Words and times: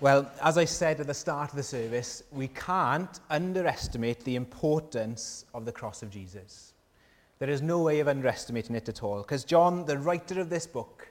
Well, 0.00 0.30
as 0.40 0.56
I 0.56 0.64
said 0.64 0.98
at 1.00 1.06
the 1.06 1.12
start 1.12 1.50
of 1.50 1.56
the 1.56 1.62
service, 1.62 2.22
we 2.32 2.48
can't 2.48 3.20
underestimate 3.28 4.24
the 4.24 4.36
importance 4.36 5.44
of 5.52 5.66
the 5.66 5.72
cross 5.72 6.02
of 6.02 6.08
Jesus. 6.08 6.72
There 7.38 7.50
is 7.50 7.60
no 7.60 7.82
way 7.82 8.00
of 8.00 8.08
underestimating 8.08 8.76
it 8.76 8.88
at 8.88 9.02
all. 9.02 9.18
Because 9.18 9.44
John, 9.44 9.84
the 9.84 9.98
writer 9.98 10.40
of 10.40 10.48
this 10.48 10.66
book, 10.66 11.06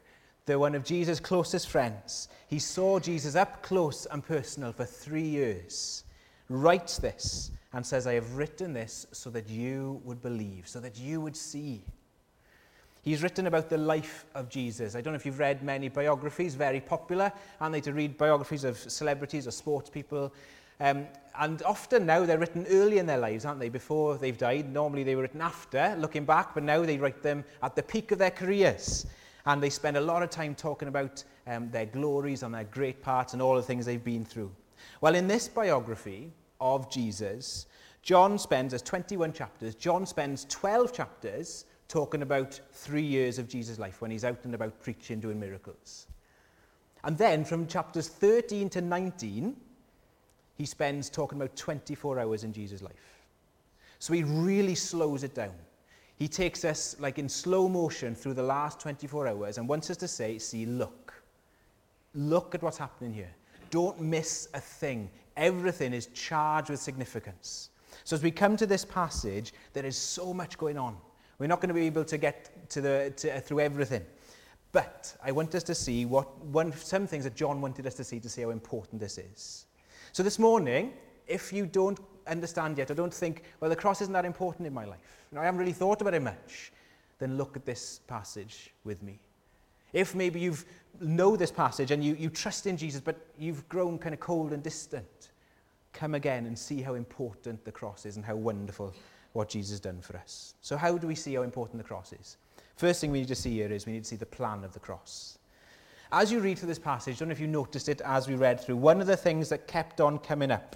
the 0.47 0.57
one 0.57 0.73
of 0.73 0.83
Jesus' 0.83 1.19
closest 1.19 1.69
friends, 1.69 2.29
he 2.47 2.57
saw 2.57 2.99
Jesus 2.99 3.35
up 3.35 3.61
close 3.61 4.07
and 4.07 4.25
personal 4.25 4.71
for 4.71 4.85
three 4.85 5.21
years, 5.21 6.03
writes 6.49 6.97
this 6.97 7.51
and 7.73 7.85
says, 7.85 8.07
I 8.07 8.15
have 8.15 8.37
written 8.37 8.73
this 8.73 9.05
so 9.11 9.29
that 9.29 9.47
you 9.47 10.01
would 10.03 10.23
believe, 10.23 10.67
so 10.67 10.79
that 10.79 10.97
you 10.97 11.21
would 11.21 11.37
see. 11.37 11.83
He's 13.01 13.23
written 13.23 13.47
about 13.47 13.69
the 13.69 13.77
life 13.77 14.25
of 14.35 14.49
Jesus. 14.49 14.95
I 14.95 15.01
don't 15.01 15.13
know 15.13 15.17
if 15.17 15.25
you've 15.25 15.39
read 15.39 15.63
many 15.63 15.87
biographies, 15.87 16.55
very 16.55 16.81
popular, 16.81 17.31
aren't 17.61 17.73
they, 17.73 17.81
to 17.81 17.93
read 17.93 18.17
biographies 18.17 18.63
of 18.65 18.77
celebrities 18.77 19.47
or 19.47 19.51
sports 19.51 19.89
people. 19.89 20.33
Um, 20.81 21.07
and 21.37 21.61
often 21.63 22.05
now 22.05 22.25
they're 22.25 22.37
written 22.37 22.65
early 22.69 22.97
in 22.97 23.05
their 23.05 23.17
lives, 23.17 23.45
aren't 23.45 23.59
they, 23.59 23.69
before 23.69 24.17
they've 24.17 24.37
died. 24.37 24.71
Normally 24.71 25.03
they 25.03 25.15
were 25.15 25.21
written 25.21 25.41
after, 25.41 25.95
looking 25.97 26.25
back, 26.25 26.53
but 26.53 26.63
now 26.63 26.83
they 26.83 26.97
write 26.97 27.21
them 27.21 27.45
at 27.63 27.75
the 27.75 27.83
peak 27.83 28.11
of 28.11 28.19
their 28.19 28.31
careers. 28.31 29.05
And 29.45 29.63
they 29.63 29.69
spend 29.69 29.95
a 29.95 30.01
lot 30.01 30.21
of 30.21 30.29
time 30.29 30.53
talking 30.53 30.89
about 30.89 31.23
um, 31.47 31.69
their 31.71 31.85
glories 31.85 32.43
and 32.43 32.53
their 32.53 32.65
great 32.65 33.01
parts 33.01 33.33
and 33.33 33.41
all 33.41 33.55
the 33.55 33.61
things 33.61 33.85
they've 33.85 34.03
been 34.03 34.25
through. 34.25 34.51
Well, 34.99 35.15
in 35.15 35.27
this 35.27 35.47
biography 35.47 36.31
of 36.59 36.91
Jesus, 36.91 37.65
John 38.01 38.37
spends, 38.37 38.71
there's 38.71 38.81
21 38.81 39.33
chapters, 39.33 39.75
John 39.75 40.05
spends 40.05 40.45
12 40.49 40.93
chapters 40.93 41.65
talking 41.89 42.21
about 42.21 42.57
three 42.71 43.03
years 43.03 43.39
of 43.39 43.49
Jesus' 43.49 43.79
life 43.79 44.01
when 44.01 44.11
he's 44.11 44.23
out 44.23 44.45
and 44.45 44.55
about 44.55 44.79
preaching, 44.81 45.19
doing 45.19 45.39
miracles. 45.39 46.07
And 47.03 47.17
then 47.17 47.43
from 47.43 47.67
chapters 47.67 48.07
13 48.07 48.69
to 48.69 48.81
19, 48.81 49.55
he 50.55 50.65
spends 50.65 51.09
talking 51.09 51.37
about 51.37 51.55
24 51.55 52.19
hours 52.19 52.43
in 52.43 52.53
Jesus' 52.53 52.81
life. 52.81 53.25
So 53.97 54.13
he 54.13 54.23
really 54.23 54.75
slows 54.75 55.23
it 55.23 55.33
down. 55.33 55.53
He 56.17 56.27
takes 56.27 56.63
us 56.63 56.95
like 56.99 57.17
in 57.17 57.27
slow 57.27 57.67
motion 57.67 58.13
through 58.13 58.35
the 58.35 58.43
last 58.43 58.79
24 58.79 59.27
hours 59.27 59.57
and 59.57 59.67
wants 59.67 59.89
us 59.89 59.97
to 59.97 60.07
say, 60.07 60.37
see, 60.37 60.65
look. 60.65 61.13
Look 62.13 62.53
at 62.53 62.61
what's 62.61 62.77
happening 62.77 63.13
here. 63.13 63.31
Don't 63.71 63.99
miss 63.99 64.49
a 64.53 64.59
thing. 64.59 65.09
Everything 65.37 65.93
is 65.93 66.07
charged 66.07 66.69
with 66.69 66.79
significance. 66.79 67.69
So 68.03 68.15
as 68.15 68.23
we 68.23 68.31
come 68.31 68.57
to 68.57 68.67
this 68.67 68.83
passage, 68.83 69.53
there 69.73 69.85
is 69.85 69.97
so 69.97 70.33
much 70.33 70.57
going 70.57 70.77
on. 70.77 70.97
We're 71.39 71.47
not 71.47 71.61
going 71.61 71.69
to 71.69 71.73
be 71.73 71.85
able 71.85 72.05
to 72.05 72.17
get 72.17 72.69
to 72.69 72.81
the, 72.81 73.13
to, 73.17 73.37
uh, 73.37 73.39
through 73.39 73.61
everything. 73.61 74.05
But 74.71 75.15
I 75.23 75.31
want 75.31 75.55
us 75.55 75.63
to 75.63 75.75
see 75.75 76.05
what, 76.05 76.37
one, 76.45 76.71
some 76.73 77.07
things 77.07 77.23
that 77.23 77.35
John 77.35 77.59
wanted 77.61 77.87
us 77.87 77.95
to 77.95 78.03
see 78.03 78.19
to 78.19 78.29
see 78.29 78.43
how 78.43 78.51
important 78.51 78.99
this 79.01 79.17
is. 79.17 79.65
So 80.11 80.21
this 80.21 80.37
morning, 80.37 80.93
if 81.27 81.51
you 81.51 81.65
don't 81.65 81.99
understand 82.27 82.77
yet 82.77 82.91
or 82.91 82.93
don't 82.93 83.13
think, 83.13 83.43
well, 83.59 83.69
the 83.69 83.75
cross 83.75 84.01
isn't 84.01 84.13
that 84.13 84.25
important 84.25 84.67
in 84.67 84.73
my 84.73 84.85
life, 84.85 84.99
know, 85.31 85.41
I 85.41 85.45
haven't 85.45 85.59
really 85.59 85.73
thought 85.73 86.01
about 86.01 86.13
it 86.13 86.21
much, 86.21 86.71
then 87.19 87.37
look 87.37 87.55
at 87.55 87.65
this 87.65 88.01
passage 88.07 88.71
with 88.83 89.01
me. 89.01 89.19
If 89.93 90.13
maybe 90.13 90.39
you 90.39 90.55
know 90.99 91.35
this 91.35 91.51
passage 91.51 91.91
and 91.91 92.03
you, 92.03 92.15
you 92.15 92.29
trust 92.29 92.67
in 92.67 92.77
Jesus, 92.77 93.01
but 93.01 93.17
you've 93.37 93.67
grown 93.69 93.97
kind 93.97 94.13
of 94.13 94.19
cold 94.19 94.53
and 94.53 94.61
distant, 94.61 95.29
come 95.93 96.15
again 96.15 96.45
and 96.45 96.57
see 96.57 96.81
how 96.81 96.93
important 96.93 97.63
the 97.65 97.71
cross 97.71 98.05
is 98.05 98.15
and 98.15 98.25
how 98.25 98.35
wonderful 98.35 98.93
what 99.33 99.49
Jesus 99.49 99.71
has 99.71 99.79
done 99.79 100.01
for 100.01 100.17
us. 100.17 100.55
So, 100.61 100.77
how 100.77 100.97
do 100.97 101.07
we 101.07 101.15
see 101.15 101.35
how 101.35 101.43
important 101.43 101.77
the 101.77 101.87
cross 101.87 102.13
is? 102.13 102.37
First 102.75 103.01
thing 103.01 103.11
we 103.11 103.19
need 103.19 103.27
to 103.27 103.35
see 103.35 103.51
here 103.55 103.71
is 103.71 103.85
we 103.85 103.93
need 103.93 104.03
to 104.03 104.09
see 104.09 104.15
the 104.15 104.25
plan 104.25 104.63
of 104.63 104.73
the 104.73 104.79
cross. 104.79 105.37
As 106.11 106.31
you 106.31 106.39
read 106.39 106.57
through 106.57 106.69
this 106.69 106.79
passage, 106.79 107.15
I 107.15 107.19
don't 107.19 107.27
know 107.27 107.33
if 107.33 107.39
you 107.39 107.47
noticed 107.47 107.87
it 107.87 108.01
as 108.01 108.27
we 108.27 108.35
read 108.35 108.59
through, 108.59 108.77
one 108.77 108.99
of 108.99 109.07
the 109.07 109.17
things 109.17 109.49
that 109.49 109.67
kept 109.67 110.01
on 110.01 110.17
coming 110.17 110.49
up 110.49 110.75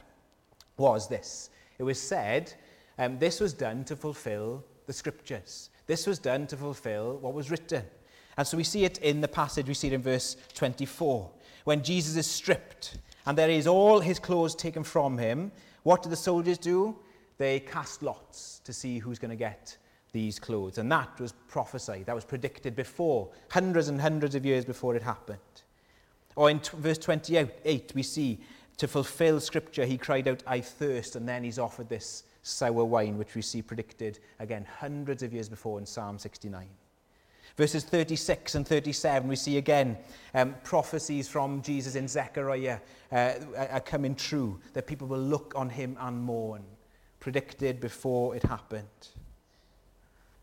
was 0.77 1.07
this. 1.07 1.49
It 1.79 1.83
was 1.83 1.99
said 1.99 2.53
um, 2.99 3.17
this 3.17 3.39
was 3.39 3.53
done 3.53 3.83
to 3.85 3.95
fulfill 3.95 4.63
the 4.85 4.93
scriptures. 4.93 5.69
This 5.87 6.05
was 6.05 6.19
done 6.19 6.45
to 6.47 6.57
fulfill 6.57 7.17
what 7.17 7.33
was 7.33 7.49
written. 7.49 7.83
And 8.37 8.47
so 8.47 8.57
we 8.57 8.63
see 8.63 8.85
it 8.85 8.97
in 8.99 9.21
the 9.21 9.27
passage, 9.27 9.67
we 9.67 9.73
see 9.73 9.87
it 9.87 9.93
in 9.93 10.01
verse 10.01 10.37
24. 10.53 11.29
When 11.63 11.83
Jesus 11.83 12.15
is 12.15 12.27
stripped 12.27 12.97
and 13.25 13.37
there 13.37 13.49
is 13.49 13.67
all 13.67 13.99
his 13.99 14.19
clothes 14.19 14.55
taken 14.55 14.83
from 14.83 15.17
him, 15.17 15.51
what 15.83 16.03
do 16.03 16.09
the 16.09 16.15
soldiers 16.15 16.57
do? 16.57 16.95
They 17.37 17.59
cast 17.59 18.03
lots 18.03 18.59
to 18.63 18.73
see 18.73 18.99
who's 18.99 19.19
going 19.19 19.31
to 19.31 19.35
get 19.35 19.77
these 20.11 20.39
clothes. 20.39 20.77
And 20.77 20.91
that 20.91 21.19
was 21.19 21.33
prophesied, 21.47 22.05
that 22.05 22.15
was 22.15 22.25
predicted 22.25 22.75
before, 22.75 23.29
hundreds 23.49 23.89
and 23.89 23.99
hundreds 23.99 24.35
of 24.35 24.45
years 24.45 24.63
before 24.63 24.95
it 24.95 25.03
happened. 25.03 25.39
Or 26.35 26.49
in 26.49 26.59
t- 26.59 26.77
verse 26.77 26.97
28, 26.97 27.91
we 27.93 28.03
see, 28.03 28.39
to 28.77 28.87
fulfill 28.87 29.39
scripture, 29.39 29.85
he 29.85 29.97
cried 29.97 30.27
out, 30.27 30.43
I 30.47 30.61
thirst, 30.61 31.15
and 31.15 31.27
then 31.27 31.43
he's 31.43 31.59
offered 31.59 31.89
this 31.89 32.23
sour 32.43 32.85
wine, 32.85 33.17
which 33.17 33.35
we 33.35 33.41
see 33.41 33.61
predicted 33.61 34.19
again 34.39 34.65
hundreds 34.79 35.23
of 35.23 35.33
years 35.33 35.49
before 35.49 35.79
in 35.79 35.85
Psalm 35.85 36.17
69. 36.17 36.67
Verses 37.55 37.83
36 37.83 38.55
and 38.55 38.67
37, 38.67 39.27
we 39.27 39.35
see 39.35 39.57
again 39.57 39.95
um, 40.33 40.55
prophecies 40.63 41.27
from 41.27 41.61
Jesus 41.61 41.93
in 41.93 42.07
Zechariah 42.07 42.79
uh, 43.11 43.33
are 43.69 43.79
coming 43.79 44.15
true, 44.15 44.59
that 44.73 44.87
people 44.87 45.07
will 45.07 45.19
look 45.19 45.53
on 45.55 45.69
him 45.69 45.95
and 45.99 46.19
mourn 46.19 46.63
predicted 47.23 47.79
before 47.79 48.35
it 48.35 48.43
happened. 48.43 49.07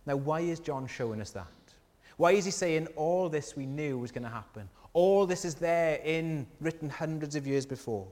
Now, 0.06 0.16
why 0.16 0.40
is 0.40 0.60
John 0.60 0.86
showing 0.86 1.20
us 1.20 1.30
that? 1.32 1.46
Why 2.16 2.32
is 2.32 2.46
he 2.46 2.50
saying 2.50 2.86
all 2.96 3.28
this 3.28 3.54
we 3.54 3.66
knew 3.66 3.98
was 3.98 4.10
going 4.10 4.22
to 4.22 4.30
happen? 4.30 4.66
All 4.94 5.26
this 5.26 5.44
is 5.44 5.56
there 5.56 6.00
in 6.02 6.46
written 6.58 6.88
hundreds 6.88 7.36
of 7.36 7.46
years 7.46 7.66
before. 7.66 8.08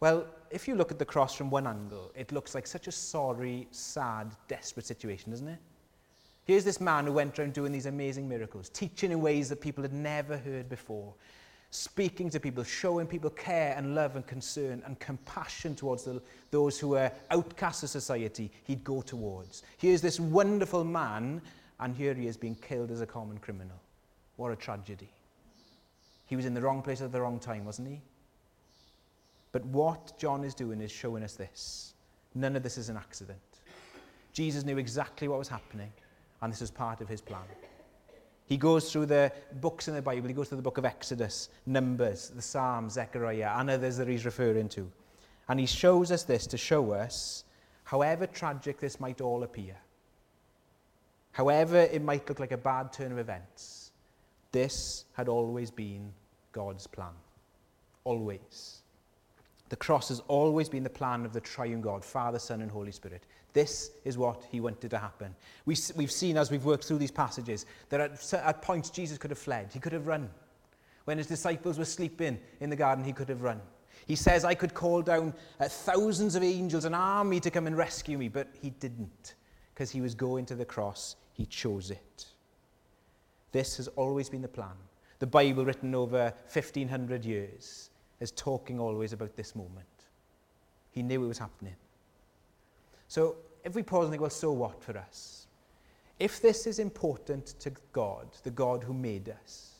Well, 0.00 0.26
if 0.50 0.66
you 0.66 0.74
look 0.74 0.90
at 0.90 0.98
the 0.98 1.04
cross 1.04 1.36
from 1.36 1.48
one 1.48 1.68
angle, 1.68 2.10
it 2.16 2.32
looks 2.32 2.52
like 2.52 2.66
such 2.66 2.88
a 2.88 2.92
sorry, 2.92 3.68
sad, 3.70 4.34
desperate 4.48 4.84
situation, 4.84 5.30
doesn't 5.30 5.46
it? 5.46 5.60
Here's 6.46 6.64
this 6.64 6.80
man 6.80 7.06
who 7.06 7.12
went 7.12 7.38
around 7.38 7.52
doing 7.52 7.70
these 7.70 7.86
amazing 7.86 8.28
miracles, 8.28 8.70
teaching 8.70 9.12
in 9.12 9.20
ways 9.20 9.48
that 9.50 9.60
people 9.60 9.82
had 9.82 9.92
never 9.92 10.36
heard 10.36 10.68
before, 10.68 11.14
speaking 11.76 12.30
to 12.30 12.40
people, 12.40 12.64
showing 12.64 13.06
people 13.06 13.30
care 13.30 13.74
and 13.76 13.94
love 13.94 14.16
and 14.16 14.26
concern 14.26 14.82
and 14.86 14.98
compassion 14.98 15.74
towards 15.74 16.04
the, 16.04 16.22
those 16.50 16.78
who 16.78 16.94
are 16.96 17.12
outcasts 17.30 17.82
of 17.82 17.90
society, 17.90 18.50
he'd 18.64 18.82
go 18.82 19.02
towards. 19.02 19.62
Here's 19.76 20.00
this 20.00 20.18
wonderful 20.18 20.84
man, 20.84 21.42
and 21.80 21.94
here 21.94 22.14
he 22.14 22.26
is 22.26 22.36
being 22.36 22.54
killed 22.56 22.90
as 22.90 23.02
a 23.02 23.06
common 23.06 23.38
criminal. 23.38 23.76
What 24.36 24.52
a 24.52 24.56
tragedy. 24.56 25.10
He 26.26 26.34
was 26.34 26.46
in 26.46 26.54
the 26.54 26.62
wrong 26.62 26.82
place 26.82 27.02
at 27.02 27.12
the 27.12 27.20
wrong 27.20 27.38
time, 27.38 27.66
wasn't 27.66 27.88
he? 27.88 28.00
But 29.52 29.64
what 29.66 30.18
John 30.18 30.44
is 30.44 30.54
doing 30.54 30.80
is 30.80 30.90
showing 30.90 31.22
us 31.22 31.34
this. 31.34 31.92
None 32.34 32.56
of 32.56 32.62
this 32.62 32.78
is 32.78 32.88
an 32.88 32.96
accident. 32.96 33.38
Jesus 34.32 34.64
knew 34.64 34.78
exactly 34.78 35.28
what 35.28 35.38
was 35.38 35.48
happening, 35.48 35.92
and 36.40 36.52
this 36.52 36.60
was 36.60 36.70
part 36.70 37.00
of 37.00 37.08
his 37.08 37.20
plan. 37.20 37.40
He 38.46 38.56
goes 38.56 38.92
through 38.92 39.06
the 39.06 39.32
books 39.60 39.88
in 39.88 39.94
the 39.94 40.02
Bible. 40.02 40.28
He 40.28 40.34
goes 40.34 40.48
through 40.48 40.56
the 40.56 40.62
book 40.62 40.78
of 40.78 40.84
Exodus, 40.84 41.48
Numbers, 41.66 42.30
the 42.30 42.42
Psalms, 42.42 42.92
Zechariah, 42.92 43.52
and 43.56 43.70
others 43.70 43.96
that 43.96 44.06
he's 44.06 44.24
referring 44.24 44.68
to. 44.70 44.90
And 45.48 45.58
he 45.58 45.66
shows 45.66 46.12
us 46.12 46.22
this 46.22 46.46
to 46.48 46.56
show 46.56 46.92
us, 46.92 47.44
however 47.84 48.26
tragic 48.26 48.78
this 48.78 49.00
might 49.00 49.20
all 49.20 49.42
appear, 49.42 49.76
however 51.32 51.78
it 51.78 52.02
might 52.02 52.28
look 52.28 52.40
like 52.40 52.52
a 52.52 52.56
bad 52.56 52.92
turn 52.92 53.12
of 53.12 53.18
events, 53.18 53.90
this 54.52 55.04
had 55.12 55.28
always 55.28 55.70
been 55.70 56.12
God's 56.52 56.86
plan. 56.86 57.12
Always. 58.04 58.82
The 59.68 59.76
cross 59.76 60.08
has 60.08 60.20
always 60.28 60.68
been 60.68 60.84
the 60.84 60.90
plan 60.90 61.24
of 61.24 61.32
the 61.32 61.40
triune 61.40 61.80
God, 61.80 62.04
Father, 62.04 62.38
Son, 62.38 62.62
and 62.62 62.70
Holy 62.70 62.92
Spirit. 62.92 63.24
This 63.56 63.92
is 64.04 64.18
what 64.18 64.44
he 64.50 64.60
wanted 64.60 64.90
to 64.90 64.98
happen. 64.98 65.34
We, 65.64 65.78
we've 65.94 66.12
seen 66.12 66.36
as 66.36 66.50
we've 66.50 66.66
worked 66.66 66.84
through 66.84 66.98
these 66.98 67.10
passages 67.10 67.64
that 67.88 68.00
at, 68.02 68.34
at 68.34 68.60
points 68.60 68.90
Jesus 68.90 69.16
could 69.16 69.30
have 69.30 69.38
fled, 69.38 69.70
he 69.72 69.78
could 69.78 69.94
have 69.94 70.06
run. 70.06 70.28
When 71.06 71.16
his 71.16 71.26
disciples 71.26 71.78
were 71.78 71.86
sleeping 71.86 72.38
in 72.60 72.68
the 72.68 72.76
garden, 72.76 73.02
he 73.02 73.14
could 73.14 73.30
have 73.30 73.40
run. 73.40 73.62
He 74.06 74.14
says, 74.14 74.44
I 74.44 74.52
could 74.52 74.74
call 74.74 75.00
down 75.00 75.32
uh, 75.58 75.68
thousands 75.68 76.34
of 76.34 76.42
angels, 76.42 76.84
an 76.84 76.92
army 76.92 77.40
to 77.40 77.50
come 77.50 77.66
and 77.66 77.78
rescue 77.78 78.18
me, 78.18 78.28
but 78.28 78.48
he 78.60 78.68
didn't 78.68 79.36
because 79.72 79.90
he 79.90 80.02
was 80.02 80.14
going 80.14 80.44
to 80.44 80.54
the 80.54 80.66
cross. 80.66 81.16
He 81.32 81.46
chose 81.46 81.90
it. 81.90 82.26
This 83.52 83.78
has 83.78 83.88
always 83.88 84.28
been 84.28 84.42
the 84.42 84.48
plan. 84.48 84.76
The 85.18 85.26
Bible, 85.26 85.64
written 85.64 85.94
over 85.94 86.24
1500 86.52 87.24
years, 87.24 87.88
is 88.20 88.32
talking 88.32 88.78
always 88.78 89.14
about 89.14 89.34
this 89.34 89.56
moment. 89.56 89.86
He 90.90 91.02
knew 91.02 91.24
it 91.24 91.28
was 91.28 91.38
happening. 91.38 91.76
So 93.08 93.36
if 93.66 93.74
we 93.74 93.82
pause 93.82 94.04
and 94.04 94.12
think, 94.12 94.20
well, 94.20 94.30
so 94.30 94.52
what 94.52 94.80
for 94.80 94.96
us? 94.96 95.48
If 96.20 96.40
this 96.40 96.68
is 96.68 96.78
important 96.78 97.46
to 97.58 97.72
God, 97.92 98.28
the 98.44 98.50
God 98.52 98.84
who 98.84 98.94
made 98.94 99.28
us, 99.28 99.72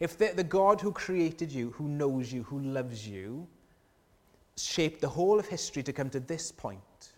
if 0.00 0.18
the, 0.18 0.32
the 0.34 0.42
God 0.42 0.80
who 0.80 0.90
created 0.90 1.52
you, 1.52 1.70
who 1.70 1.86
knows 1.86 2.32
you, 2.32 2.42
who 2.42 2.58
loves 2.58 3.06
you, 3.06 3.46
shaped 4.56 5.00
the 5.00 5.08
whole 5.08 5.38
of 5.38 5.46
history 5.46 5.84
to 5.84 5.92
come 5.92 6.10
to 6.10 6.18
this 6.18 6.50
point, 6.50 7.12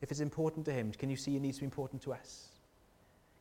if 0.00 0.10
it's 0.10 0.20
important 0.20 0.64
to 0.64 0.72
him, 0.72 0.90
can 0.92 1.10
you 1.10 1.16
see 1.16 1.36
it 1.36 1.42
needs 1.42 1.58
to 1.58 1.60
be 1.60 1.66
important 1.66 2.00
to 2.02 2.14
us? 2.14 2.48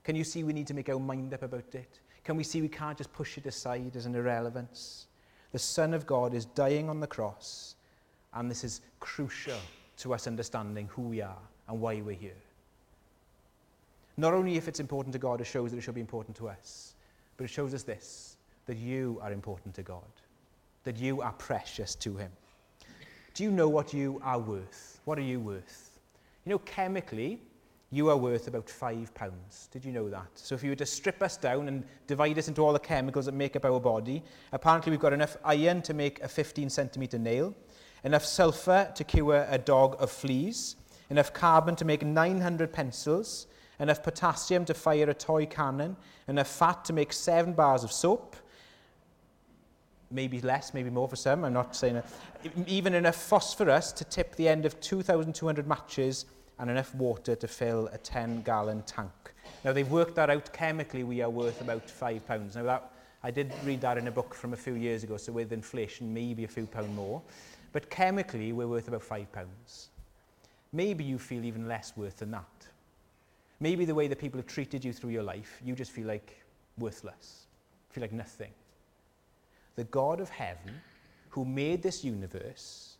Can 0.03 0.18
you 0.18 0.25
see 0.25 0.44
we 0.44 0.51
need 0.51 0.68
to 0.68 0.74
make 0.74 0.89
our 0.89 1.00
mind 1.00 1.33
up 1.33 1.44
about 1.44 1.74
it? 1.74 2.00
Can 2.25 2.36
we 2.36 2.44
see 2.44 2.62
we 2.62 2.68
can't 2.68 2.98
just 2.98 3.13
push 3.13 3.38
it 3.38 3.45
aside 3.45 3.95
as 3.95 4.06
an 4.06 4.15
irrelevance? 4.15 5.07
The 5.53 5.59
Son 5.59 5.94
of 5.94 6.06
God 6.06 6.33
is 6.33 6.44
dying 6.44 6.89
on 6.89 7.00
the 7.00 7.07
cross, 7.07 7.75
and 8.33 8.51
this 8.51 8.65
is 8.65 8.81
crucial 9.00 9.59
to 9.98 10.13
us 10.13 10.27
understanding 10.27 10.89
who 10.91 11.03
we 11.03 11.21
are 11.21 11.38
and 11.67 11.79
why 11.79 12.01
we're 12.01 12.15
here. 12.15 12.38
Not 14.17 14.33
only 14.33 14.56
if 14.56 14.67
it's 14.67 14.79
important 14.79 15.13
to 15.13 15.19
God, 15.19 15.41
it 15.41 15.45
shows 15.45 15.71
that 15.71 15.77
it 15.77 15.81
should 15.81 15.95
be 15.95 16.01
important 16.01 16.38
to 16.38 16.47
us, 16.47 16.94
but 17.38 17.44
it 17.44 17.50
shows 17.50 17.73
us 17.73 17.83
this 17.83 18.38
that 18.65 18.77
you 18.77 19.19
are 19.21 19.31
important 19.31 19.75
to 19.75 19.83
God, 19.83 20.01
that 20.85 20.97
you 20.97 21.21
are 21.21 21.33
precious 21.33 21.94
to 21.94 22.15
Him. 22.17 22.31
Do 23.35 23.44
you 23.44 23.51
know 23.51 23.69
what 23.69 23.94
you 23.94 24.19
are 24.23 24.39
worth? 24.39 25.00
What 25.06 25.19
are 25.19 25.23
you 25.23 25.39
worth? 25.39 26.00
You 26.45 26.51
know, 26.51 26.59
chemically, 26.59 27.39
you 27.91 28.09
are 28.09 28.17
worth 28.17 28.47
about 28.47 28.69
five 28.69 29.13
pounds. 29.13 29.69
Did 29.71 29.85
you 29.85 29.91
know 29.91 30.09
that? 30.09 30.27
So 30.33 30.56
if 30.56 30.63
you 30.63 30.71
were 30.71 30.75
to 30.77 30.85
strip 30.85 31.21
us 31.21 31.38
down 31.38 31.67
and 31.67 31.83
divide 32.07 32.38
us 32.39 32.47
into 32.47 32.62
all 32.62 32.73
the 32.73 32.79
chemicals 32.79 33.25
that 33.25 33.33
make 33.33 33.56
up 33.56 33.65
our 33.65 33.79
body, 33.79 34.23
apparently 34.51 34.91
we've 34.91 35.00
got 35.00 35.13
enough 35.13 35.38
iron 35.44 35.81
to 35.83 35.94
make 35.94 36.21
a 36.21 36.27
15 36.27 36.69
centimetre 36.69 37.19
nail, 37.19 37.53
enough 38.03 38.25
sulfur 38.25 38.91
to 38.95 39.03
cure 39.03 39.45
a 39.50 39.57
dog 39.57 39.95
of 40.00 40.12
fleas, 40.12 40.75
enough 41.10 41.34
carbon 41.34 41.75
to 41.75 41.86
make 41.86 42.04
900 42.04 42.74
pencils, 42.74 43.48
enough 43.80 44.04
potassium 44.04 44.66
to 44.66 44.74
fire 44.74 45.10
a 45.10 45.13
toy 45.13 45.46
cannon, 45.46 45.96
enough 46.28 46.48
fat 46.48 46.86
to 46.86 46.94
make 46.94 47.13
seven 47.13 47.54
bars 47.54 47.84
of 47.84 47.92
soap, 47.92 48.36
maybe 50.12 50.42
less, 50.42 50.74
maybe 50.74 50.90
more 50.90 51.07
for 51.07 51.16
some, 51.16 51.44
I'm 51.44 51.54
not 51.54 51.75
saying 51.75 51.96
that, 51.96 52.06
even 52.68 52.94
enough 52.94 53.16
phosphorus 53.16 53.92
to 53.94 54.04
tip 54.06 54.36
the 54.36 54.48
end 54.48 54.66
of 54.66 54.80
2,200 54.80 55.68
matches 55.68 56.25
and 56.60 56.69
enough 56.69 56.94
water 56.96 57.36
to 57.36 57.48
fill 57.48 57.88
a 57.88 57.98
10-gallon 57.98 58.84
tank. 58.84 59.12
Now, 59.63 59.74
they've 59.74 59.90
worked 59.90 60.16
that 60.16 60.30
out 60.30 60.54
chemically, 60.54 61.04
we 61.04 61.22
are 61.22 61.30
worth 61.30 61.62
about 61.62 61.90
five 61.90 62.25
Pounds. 62.25 62.56
Now, 62.56 62.63
that, 62.63 62.92
I 63.24 63.31
did 63.31 63.51
read 63.63 63.81
that 63.81 63.98
in 63.98 64.08
a 64.08 64.12
book 64.12 64.34
from 64.34 64.54
a 64.54 64.58
few 64.58 64.75
years 64.75 65.04
ago, 65.04 65.18
so 65.18 65.31
with 65.31 65.51
inflation, 65.51 66.13
maybe 66.13 66.44
a 66.44 66.48
few 66.48 66.66
pound 66.66 66.96
more. 66.96 67.22
But 67.74 67.90
chemically, 67.90 68.54
we're 68.54 68.68
worth 68.68 68.88
about 68.88 69.04
five 69.04 69.31
Pounds. 69.31 69.90
Maybe 70.75 71.06
you 71.06 71.18
feel 71.18 71.45
even 71.45 71.69
less 71.69 71.94
worth 71.95 72.18
than 72.18 72.31
that. 72.31 72.68
Maybe 73.62 73.86
the 73.86 73.95
way 73.95 74.10
that 74.10 74.19
people 74.19 74.38
have 74.39 74.48
treated 74.48 74.83
you 74.83 74.92
through 74.92 75.12
your 75.12 75.24
life, 75.24 75.62
you 75.63 75.74
just 75.74 75.92
feel 75.92 76.06
like 76.06 76.44
worthless, 76.77 77.48
feel 77.92 78.01
like 78.01 78.12
nothing. 78.12 78.51
The 79.77 79.86
God 79.86 80.19
of 80.19 80.30
heaven, 80.30 80.81
who 81.30 81.45
made 81.45 81.81
this 81.81 82.04
universe, 82.04 82.98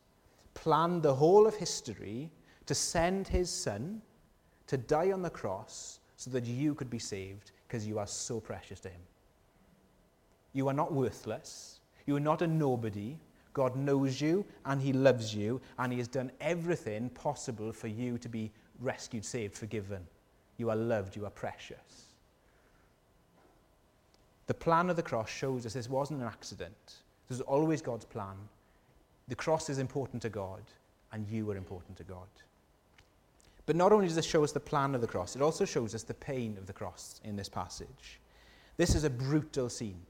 planned 0.54 1.04
the 1.04 1.14
whole 1.14 1.46
of 1.46 1.56
history 1.56 2.32
to 2.66 2.74
send 2.74 3.28
his 3.28 3.50
son 3.50 4.02
to 4.68 4.78
die 4.78 5.12
on 5.12 5.22
the 5.22 5.30
cross 5.30 6.00
so 6.16 6.32
that 6.32 6.46
you 6.46 6.76
could 6.76 6.90
be 6.90 6.98
saved 6.98 7.52
because 7.68 7.86
you 7.86 8.00
are 8.00 8.08
so 8.08 8.40
precious 8.40 8.80
to 8.80 8.90
him. 8.90 9.02
You 10.54 10.70
are 10.70 10.74
not 10.74 10.94
worthless. 10.94 11.82
You 12.06 12.16
are 12.16 12.22
not 12.22 12.42
a 12.42 12.48
nobody. 12.48 13.18
God 13.56 13.78
knows 13.78 14.20
you 14.20 14.46
and 14.66 14.82
he 14.82 14.92
loves 14.92 15.34
you 15.34 15.62
and 15.80 15.92
he 15.92 15.98
has 15.98 16.10
done 16.10 16.30
everything 16.42 17.10
possible 17.10 17.72
for 17.72 17.88
you 17.88 18.18
to 18.18 18.30
be 18.30 18.52
rescued, 18.82 19.24
saved, 19.24 19.56
forgiven. 19.56 20.06
You 20.58 20.70
are 20.70 20.76
loved, 20.76 21.16
you 21.16 21.26
are 21.26 21.32
precious. 21.32 22.10
The 24.48 24.54
plan 24.54 24.90
of 24.90 24.98
the 24.98 25.02
cross 25.02 25.30
shows 25.30 25.66
us 25.66 25.74
this 25.74 25.90
wasn't 25.90 26.22
an 26.22 26.28
accident. 26.28 26.96
This 27.28 27.40
was 27.40 27.42
always 27.42 27.82
God's 27.82 28.06
plan. 28.06 28.36
The 29.30 29.36
cross 29.36 29.70
is 29.70 29.80
important 29.80 30.22
to 30.24 30.30
God, 30.30 30.62
and 31.14 31.26
you 31.28 31.50
are 31.50 31.58
important 31.58 31.98
to 31.98 32.04
God. 32.04 32.28
But 33.66 33.78
not 33.78 33.94
only 33.94 34.06
does 34.06 34.16
this 34.16 34.26
show 34.26 34.44
us 34.44 34.52
the 34.52 34.60
plan 34.60 34.94
of 34.94 35.02
the 35.02 35.08
cross, 35.08 35.36
it 35.36 35.42
also 35.42 35.64
shows 35.64 35.96
us 35.96 36.04
the 36.04 36.14
pain 36.14 36.58
of 36.60 36.68
the 36.68 36.74
cross 36.74 37.22
in 37.24 37.38
this 37.38 37.50
passage. 37.50 38.20
This 38.78 38.94
is 38.94 39.06
a 39.06 39.10
brutal 39.10 39.70
scene. 39.70 40.02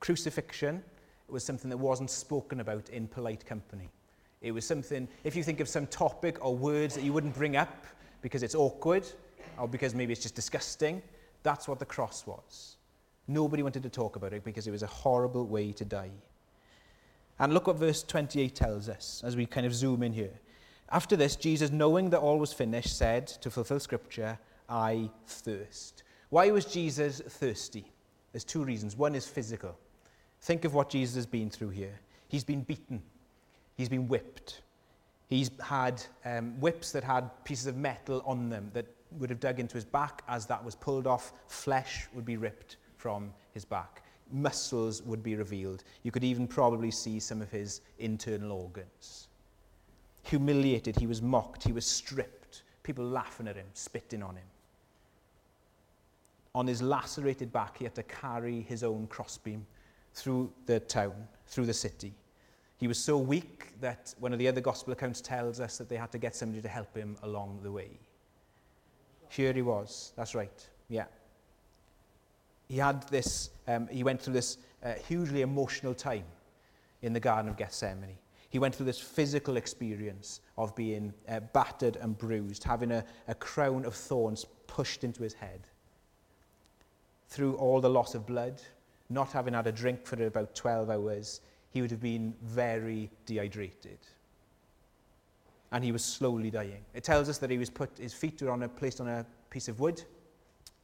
Crucifixion 0.00 0.82
was 1.28 1.44
something 1.44 1.70
that 1.70 1.76
wasn't 1.76 2.10
spoken 2.10 2.60
about 2.60 2.88
in 2.90 3.06
polite 3.06 3.44
company. 3.44 3.88
It 4.40 4.52
was 4.52 4.66
something, 4.66 5.08
if 5.24 5.34
you 5.34 5.42
think 5.42 5.60
of 5.60 5.68
some 5.68 5.86
topic 5.86 6.44
or 6.44 6.56
words 6.56 6.94
that 6.94 7.02
you 7.02 7.12
wouldn't 7.12 7.34
bring 7.34 7.56
up 7.56 7.84
because 8.22 8.42
it's 8.42 8.54
awkward, 8.54 9.06
or 9.58 9.68
because 9.68 9.94
maybe 9.94 10.12
it's 10.12 10.22
just 10.22 10.34
disgusting. 10.34 11.02
That's 11.42 11.68
what 11.68 11.78
the 11.78 11.86
cross 11.86 12.26
was. 12.26 12.76
Nobody 13.26 13.62
wanted 13.62 13.82
to 13.82 13.90
talk 13.90 14.16
about 14.16 14.32
it 14.32 14.44
because 14.44 14.66
it 14.66 14.70
was 14.70 14.82
a 14.82 14.86
horrible 14.86 15.46
way 15.46 15.72
to 15.72 15.84
die. 15.84 16.10
And 17.38 17.52
look 17.54 17.66
what 17.66 17.76
verse 17.76 18.02
28 18.02 18.54
tells 18.54 18.88
us 18.88 19.22
as 19.24 19.36
we 19.36 19.46
kind 19.46 19.66
of 19.66 19.74
zoom 19.74 20.02
in 20.02 20.12
here. 20.12 20.40
After 20.90 21.16
this, 21.16 21.36
Jesus, 21.36 21.70
knowing 21.70 22.10
that 22.10 22.18
all 22.18 22.38
was 22.38 22.52
finished, 22.52 22.96
said, 22.96 23.26
to 23.26 23.50
fulfill 23.50 23.78
scripture, 23.78 24.38
I 24.68 25.10
thirst. 25.26 26.02
Why 26.30 26.50
was 26.50 26.64
Jesus 26.64 27.20
thirsty? 27.20 27.92
There's 28.32 28.44
two 28.44 28.64
reasons. 28.64 28.96
One 28.96 29.14
is 29.14 29.26
physical. 29.26 29.78
Think 30.40 30.64
of 30.64 30.74
what 30.74 30.90
Jesus 30.90 31.14
has 31.16 31.26
been 31.26 31.50
through 31.50 31.70
here. 31.70 32.00
He's 32.28 32.44
been 32.44 32.62
beaten, 32.62 33.02
he's 33.76 33.88
been 33.88 34.08
whipped, 34.08 34.62
he's 35.28 35.50
had 35.62 36.02
um, 36.24 36.60
whips 36.60 36.92
that 36.92 37.04
had 37.04 37.30
pieces 37.44 37.66
of 37.66 37.76
metal 37.76 38.22
on 38.26 38.50
them 38.50 38.70
that 38.74 38.86
would 39.12 39.30
have 39.30 39.40
dug 39.40 39.58
into 39.58 39.74
his 39.74 39.84
back. 39.84 40.22
As 40.28 40.46
that 40.46 40.62
was 40.62 40.74
pulled 40.74 41.06
off, 41.06 41.32
flesh 41.46 42.06
would 42.14 42.24
be 42.24 42.36
ripped 42.36 42.76
from 42.96 43.32
his 43.54 43.64
back. 43.64 44.02
Muscles 44.30 45.02
would 45.02 45.22
be 45.22 45.36
revealed. 45.36 45.84
You 46.02 46.10
could 46.10 46.24
even 46.24 46.46
probably 46.46 46.90
see 46.90 47.18
some 47.18 47.40
of 47.40 47.50
his 47.50 47.80
internal 47.98 48.52
organs. 48.52 49.28
Humiliated, 50.24 50.98
he 50.98 51.06
was 51.06 51.22
mocked, 51.22 51.62
he 51.64 51.72
was 51.72 51.86
stripped, 51.86 52.62
people 52.82 53.04
laughing 53.04 53.48
at 53.48 53.56
him, 53.56 53.66
spitting 53.72 54.22
on 54.22 54.36
him. 54.36 54.44
On 56.54 56.66
his 56.66 56.82
lacerated 56.82 57.50
back, 57.52 57.78
he 57.78 57.84
had 57.84 57.94
to 57.94 58.02
carry 58.02 58.60
his 58.62 58.82
own 58.82 59.06
crossbeam 59.06 59.64
through 60.14 60.52
the 60.66 60.80
town, 60.80 61.28
through 61.46 61.66
the 61.66 61.74
city. 61.74 62.14
He 62.78 62.86
was 62.86 62.98
so 62.98 63.18
weak 63.18 63.72
that 63.80 64.14
one 64.18 64.32
of 64.32 64.38
the 64.38 64.48
other 64.48 64.60
gospel 64.60 64.92
accounts 64.92 65.20
tells 65.20 65.60
us 65.60 65.78
that 65.78 65.88
they 65.88 65.96
had 65.96 66.12
to 66.12 66.18
get 66.18 66.36
somebody 66.36 66.62
to 66.62 66.68
help 66.68 66.96
him 66.96 67.16
along 67.22 67.60
the 67.62 67.72
way. 67.72 67.98
Here 69.28 69.52
he 69.52 69.62
was. 69.62 70.12
That's 70.16 70.34
right. 70.34 70.68
Yeah. 70.88 71.04
He 72.68 72.76
had 72.76 73.08
this, 73.08 73.50
um, 73.66 73.88
he 73.88 74.02
went 74.02 74.20
through 74.20 74.34
this 74.34 74.58
uh, 74.82 74.94
hugely 74.94 75.42
emotional 75.42 75.94
time 75.94 76.24
in 77.02 77.12
the 77.12 77.20
Garden 77.20 77.50
of 77.50 77.56
Gethsemane. 77.56 78.18
He 78.50 78.58
went 78.58 78.74
through 78.74 78.86
this 78.86 79.00
physical 79.00 79.56
experience 79.56 80.40
of 80.56 80.74
being 80.74 81.12
uh, 81.28 81.40
battered 81.40 81.96
and 81.96 82.16
bruised, 82.16 82.64
having 82.64 82.92
a, 82.92 83.04
a 83.26 83.34
crown 83.34 83.84
of 83.84 83.94
thorns 83.94 84.46
pushed 84.66 85.04
into 85.04 85.22
his 85.22 85.34
head. 85.34 85.60
Through 87.28 87.56
all 87.56 87.80
the 87.80 87.90
loss 87.90 88.14
of 88.14 88.26
blood, 88.26 88.62
not 89.10 89.32
having 89.32 89.54
had 89.54 89.66
a 89.66 89.72
drink 89.72 90.06
for 90.06 90.22
about 90.26 90.54
12 90.54 90.90
hours, 90.90 91.40
he 91.70 91.80
would 91.80 91.90
have 91.90 92.00
been 92.00 92.34
very 92.42 93.10
dehydrated 93.26 93.98
and 95.72 95.84
he 95.84 95.92
was 95.92 96.04
slowly 96.04 96.50
dying. 96.50 96.84
It 96.94 97.04
tells 97.04 97.28
us 97.28 97.38
that 97.38 97.50
he 97.50 97.58
was 97.58 97.70
put, 97.70 97.90
his 97.98 98.14
feet 98.14 98.40
were 98.42 98.50
on 98.50 98.62
a, 98.62 98.68
placed 98.68 99.00
on 99.00 99.08
a 99.08 99.26
piece 99.50 99.68
of 99.68 99.80
wood, 99.80 100.02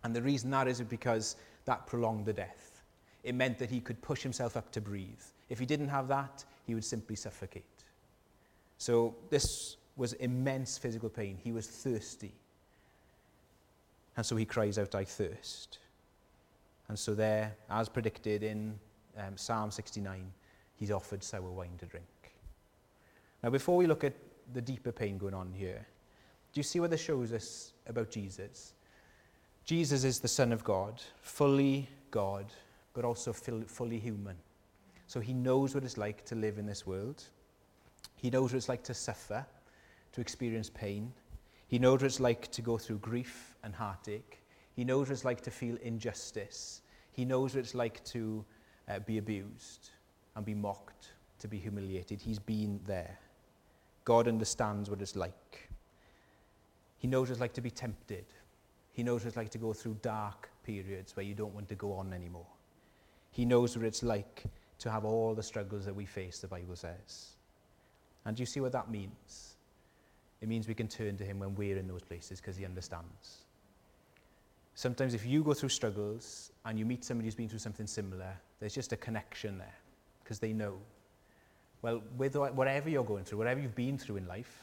and 0.03 0.15
the 0.15 0.23
reason 0.23 0.51
that 0.51 0.69
is 0.69 0.81
because 0.83 1.37
that 1.65 1.87
prolonged 1.87 2.27
the 2.27 2.33
death. 2.33 2.83
It 3.23 3.35
meant 3.35 3.59
that 3.59 3.71
he 3.71 3.81
could 3.81 4.01
push 4.03 4.23
himself 4.23 4.57
up 4.57 4.71
to 4.73 4.81
breathe. 4.81 5.23
If 5.49 5.59
he 5.59 5.65
didn't 5.65 5.89
have 5.89 6.09
that, 6.09 6.45
he 6.67 6.75
would 6.75 6.85
simply 6.85 7.17
suffocate. 7.17 7.65
So 8.77 9.15
this 9.31 9.77
was 9.97 10.13
immense 10.15 10.77
physical 10.77 11.09
pain. 11.09 11.39
He 11.43 11.53
was 11.53 11.67
thirsty. 11.67 12.35
And 14.17 14.27
so 14.27 14.37
he 14.37 14.45
cries 14.45 14.79
out, 14.79 14.95
I 14.95 15.05
thirst. 15.05 15.79
And 16.89 16.99
so 16.99 17.15
there, 17.15 17.57
as 17.71 17.89
predicted 17.89 18.43
in 18.43 18.79
um, 19.19 19.37
Psalm 19.37 19.71
69, 19.71 20.31
he's 20.77 20.91
offered 20.91 21.23
sour 21.23 21.51
wine 21.51 21.77
to 21.79 21.87
drink. 21.87 22.07
Now, 23.43 23.51
before 23.51 23.77
we 23.77 23.87
look 23.87 24.05
at 24.05 24.15
the 24.53 24.61
deeper 24.61 24.93
pain 24.93 25.19
going 25.19 25.35
on 25.35 25.53
here. 25.53 25.87
Do 26.53 26.59
you 26.59 26.63
see 26.63 26.81
what 26.81 26.91
this 26.91 27.01
shows 27.03 27.33
us 27.33 27.73
about 27.87 28.11
Jesus? 28.11 28.75
Jesus 29.65 30.05
is 30.05 30.21
the 30.21 30.29
Son 30.29 30.53
of 30.53 30.63
God, 30.63 31.01
fully 31.21 31.89
God, 32.11 32.47
but 32.93 33.05
also 33.05 33.33
fully 33.33 33.99
human. 33.99 34.37
So 35.07 35.21
he 35.21 35.33
knows 35.33 35.75
what 35.75 35.85
it's 35.85 35.99
like 35.99 36.25
to 36.27 36.35
live 36.35 36.59
in 36.59 36.67
this 36.67 36.87
world. 36.87 37.23
He 38.17 38.31
knows 38.31 38.53
what 38.53 38.59
it's 38.59 38.69
like 38.69 38.85
to 38.85 38.95
suffer, 38.95 39.45
to 40.13 40.21
experience 40.21 40.71
pain. 40.71 41.13
He 41.67 41.79
knows 41.79 42.01
what 42.01 42.07
it's 42.07 42.21
like 42.21 42.51
to 42.53 42.63
go 42.63 42.79
through 42.79 42.99
grief 42.99 43.57
and 43.65 43.75
heartache. 43.75 44.41
He 44.75 44.85
knows 44.85 45.09
what 45.09 45.15
it's 45.15 45.25
like 45.25 45.41
to 45.43 45.51
feel 45.51 45.77
injustice. 45.83 46.83
He 47.13 47.25
knows 47.25 47.55
what 47.55 47.61
it's 47.61 47.75
like 47.75 48.05
to 48.07 48.45
uh, 48.89 48.99
be 49.01 49.19
abused 49.19 49.91
and 50.35 50.45
be 50.45 50.55
mocked, 50.55 51.13
to 51.39 51.49
be 51.49 51.59
humiliated. 51.59 52.21
He's 52.21 52.39
been 52.39 52.81
there. 52.87 53.19
God 54.05 54.29
understands 54.29 54.91
what 54.91 55.01
it's 55.01 55.17
like. 55.17 55.71
He 56.99 57.07
knows 57.07 57.29
what 57.29 57.33
it's 57.33 57.41
like 57.41 57.53
to 57.55 57.61
be 57.61 57.71
tempted. 57.71 58.27
He 58.93 59.03
knows 59.03 59.23
what 59.23 59.29
it's 59.29 59.37
like 59.37 59.51
to 59.51 59.59
go 59.59 59.73
through 59.73 59.99
dark 60.03 60.51
periods 60.65 61.17
where 61.17 61.25
you 61.25 61.35
don't 61.35 61.55
want 61.55 61.69
to 61.69 61.75
go 61.75 61.93
on 61.93 62.13
anymore. 62.13 62.47
He 63.31 63.45
knows 63.45 63.77
what 63.77 63.87
it's 63.87 64.03
like 64.03 64.45
to 64.79 64.91
have 64.91 65.05
all 65.05 65.35
the 65.35 65.43
struggles 65.43 65.85
that 65.85 65.95
we 65.95 66.05
face, 66.05 66.41
the 66.41 66.49
Bible 66.49 66.77
says. 66.77 67.37
And 68.25 68.37
do 68.37 68.43
you 68.43 68.47
see 68.47 68.61
what 68.61 68.73
that 68.73 68.91
means? 68.91 69.57
It 70.41 70.49
means 70.49 70.67
we 70.67 70.75
can 70.75 70.89
turn 70.89 71.17
to 71.17 71.25
him 71.25 71.39
when 71.39 71.55
we're 71.55 71.77
in 71.79 71.87
those 71.87 72.03
places 72.03 72.41
because 72.41 72.57
he 72.57 72.65
understands. 72.65 73.44
Sometimes 74.75 75.15
if 75.15 75.25
you 75.25 75.43
go 75.43 75.55
through 75.55 75.69
struggles 75.69 76.51
and 76.65 76.79
you 76.79 76.85
meet 76.85 77.05
somebody 77.05 77.27
who's 77.27 77.35
been 77.35 77.49
through 77.49 77.61
something 77.61 77.87
similar, 77.87 78.35
there's 78.59 78.75
just 78.75 78.93
a 78.93 78.97
connection 78.97 79.59
there. 79.59 79.75
because 80.25 80.39
they 80.39 80.53
know. 80.53 80.79
Well, 81.83 82.03
with 82.17 82.35
whatever 82.35 82.89
you're 82.89 83.05
going 83.05 83.25
through, 83.25 83.39
whatever 83.39 83.61
you've 83.61 83.75
been 83.75 83.99
through 83.99 84.17
in 84.17 84.27
life, 84.27 84.59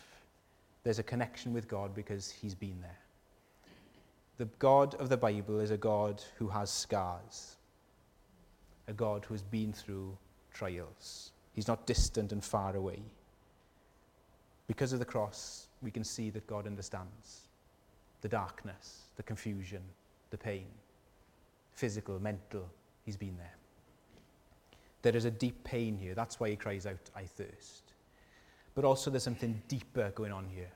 there's 0.84 0.98
a 0.98 1.04
connection 1.04 1.54
with 1.54 1.68
God 1.68 1.94
because 1.94 2.32
he's 2.32 2.56
been 2.56 2.82
there. 2.82 2.98
The 4.40 4.46
God 4.58 4.96
of 4.96 5.10
the 5.10 5.18
Bible 5.18 5.60
is 5.60 5.70
a 5.70 5.78
God 5.78 6.24
who 6.40 6.48
has 6.48 6.72
scars, 6.72 7.58
a 8.88 8.94
God 8.94 9.24
who 9.26 9.36
has 9.36 9.44
been 9.44 9.72
through 9.72 10.18
trials. 10.52 11.32
He's 11.54 11.68
not 11.68 11.86
distant 11.86 12.32
and 12.32 12.44
far 12.44 12.76
away. 12.76 13.04
Because 14.68 14.94
of 14.94 15.00
the 15.00 15.06
cross, 15.06 15.68
we 15.84 15.92
can 15.92 16.04
see 16.04 16.32
that 16.32 16.48
God 16.48 16.66
understands 16.66 17.42
the 18.22 18.30
darkness, 18.30 19.04
the 19.16 19.24
confusion, 19.24 19.82
the 20.30 20.38
pain, 20.38 20.66
physical, 21.74 22.20
mental. 22.20 22.70
He's 23.04 23.18
been 23.18 23.38
there. 23.38 23.56
There 25.02 25.16
is 25.16 25.26
a 25.26 25.32
deep 25.32 25.64
pain 25.64 25.98
here. 25.98 26.14
That's 26.14 26.40
why 26.40 26.50
he 26.52 26.56
cries 26.56 26.86
out, 26.86 27.10
I 27.16 27.24
thirst. 27.24 27.94
But 28.76 28.86
also, 28.86 29.10
there's 29.10 29.24
something 29.24 29.62
deeper 29.68 30.12
going 30.16 30.32
on 30.32 30.48
here. 30.48 30.72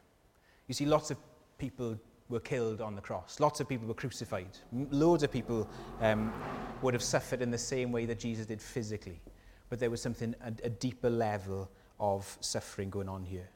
You 0.67 0.73
see, 0.73 0.85
lots 0.85 1.11
of 1.11 1.17
people 1.57 1.97
were 2.27 2.39
killed 2.39 2.81
on 2.81 2.95
the 2.95 3.01
cross. 3.01 3.39
Lots 3.39 3.59
of 3.59 3.69
people 3.69 3.87
were 3.87 3.93
crucified. 3.93 4.57
Loads 4.89 5.23
of 5.23 5.31
people 5.31 5.69
um, 6.01 6.33
would 6.81 6.93
have 6.93 7.03
suffered 7.03 7.41
in 7.41 7.51
the 7.51 7.57
same 7.57 7.91
way 7.91 8.05
that 8.07 8.19
Jesus 8.19 8.47
did 8.47 8.61
physically. 8.61 9.21
But 9.69 9.79
there 9.79 9.91
was 9.91 10.01
something, 10.01 10.33
a, 10.43 10.47
a 10.65 10.69
deeper 10.69 11.09
level 11.09 11.69
of 11.99 12.37
suffering 12.41 12.89
going 12.89 13.07
on 13.07 13.23
here. 13.23 13.47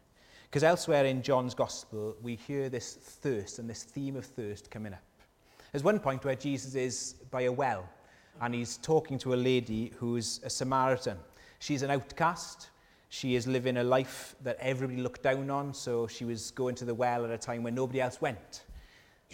Because 0.50 0.64
elsewhere 0.64 1.06
in 1.06 1.22
John's 1.22 1.54
Gospel, 1.54 2.16
we 2.24 2.36
hear 2.36 2.70
this 2.70 2.96
thirst 2.96 3.60
and 3.60 3.70
this 3.70 3.84
theme 3.84 4.16
of 4.16 4.26
thirst 4.26 4.72
coming 4.72 4.94
up. 4.94 5.04
There's 5.72 5.84
one 5.84 6.00
point 6.00 6.26
where 6.26 6.36
Jesus 6.36 6.74
is 6.74 7.14
by 7.30 7.42
a 7.42 7.52
well 7.52 7.88
and 8.42 8.56
he's 8.56 8.78
talking 8.78 9.20
to 9.20 9.36
a 9.36 9.36
lady 9.36 9.92
who's 9.98 10.40
a 10.44 10.50
Samaritan. 10.50 11.18
She's 11.60 11.84
an 11.84 11.92
outcast. 11.92 12.70
She 13.10 13.36
is 13.36 13.46
living 13.46 13.78
a 13.78 13.84
life 13.84 14.36
that 14.42 14.58
everybody 14.60 15.02
looked 15.02 15.22
down 15.22 15.52
on, 15.52 15.74
so 15.74 16.08
she 16.08 16.26
was 16.26 16.50
going 16.52 16.74
to 16.76 16.86
the 16.86 16.96
well 16.96 17.26
at 17.26 17.32
a 17.32 17.38
time 17.38 17.62
when 17.62 17.76
nobody 17.76 18.02
else 18.02 18.20
went. 18.20 18.64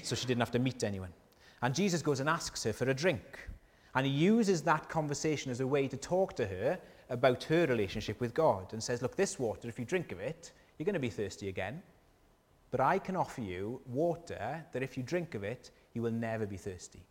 So 0.03 0.15
she 0.15 0.25
didn't 0.25 0.41
have 0.41 0.51
to 0.51 0.59
meet 0.59 0.83
anyone. 0.83 1.13
And 1.61 1.73
Jesus 1.73 2.01
goes 2.01 2.19
and 2.19 2.27
asks 2.27 2.63
her 2.63 2.73
for 2.73 2.89
a 2.89 2.93
drink. 2.93 3.47
And 3.93 4.05
he 4.05 4.11
uses 4.11 4.61
that 4.63 4.89
conversation 4.89 5.51
as 5.51 5.61
a 5.61 5.67
way 5.67 5.87
to 5.87 5.95
talk 5.95 6.35
to 6.35 6.45
her 6.45 6.77
about 7.09 7.43
her 7.45 7.65
relationship 7.67 8.19
with 8.19 8.33
God 8.33 8.73
and 8.73 8.83
says, 8.83 9.01
Look, 9.01 9.15
this 9.15 9.39
water, 9.39 9.69
if 9.69 9.79
you 9.79 9.85
drink 9.85 10.11
of 10.11 10.19
it, 10.19 10.51
you're 10.77 10.85
going 10.85 10.93
to 10.93 10.99
be 10.99 11.09
thirsty 11.09 11.49
again. 11.49 11.81
But 12.71 12.79
I 12.79 12.99
can 12.99 13.15
offer 13.15 13.41
you 13.41 13.81
water 13.85 14.63
that 14.73 14.83
if 14.83 14.97
you 14.97 15.03
drink 15.03 15.35
of 15.35 15.43
it, 15.43 15.71
you 15.93 16.01
will 16.01 16.11
never 16.11 16.45
be 16.45 16.57
thirsty. 16.57 17.03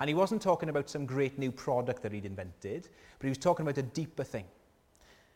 And 0.00 0.08
he 0.08 0.14
wasn't 0.14 0.42
talking 0.42 0.68
about 0.68 0.88
some 0.88 1.06
great 1.06 1.38
new 1.38 1.52
product 1.52 2.02
that 2.02 2.12
he'd 2.12 2.24
invented, 2.24 2.88
but 3.18 3.26
he 3.26 3.28
was 3.28 3.38
talking 3.38 3.64
about 3.64 3.78
a 3.78 3.82
deeper 3.82 4.24
thing. 4.24 4.44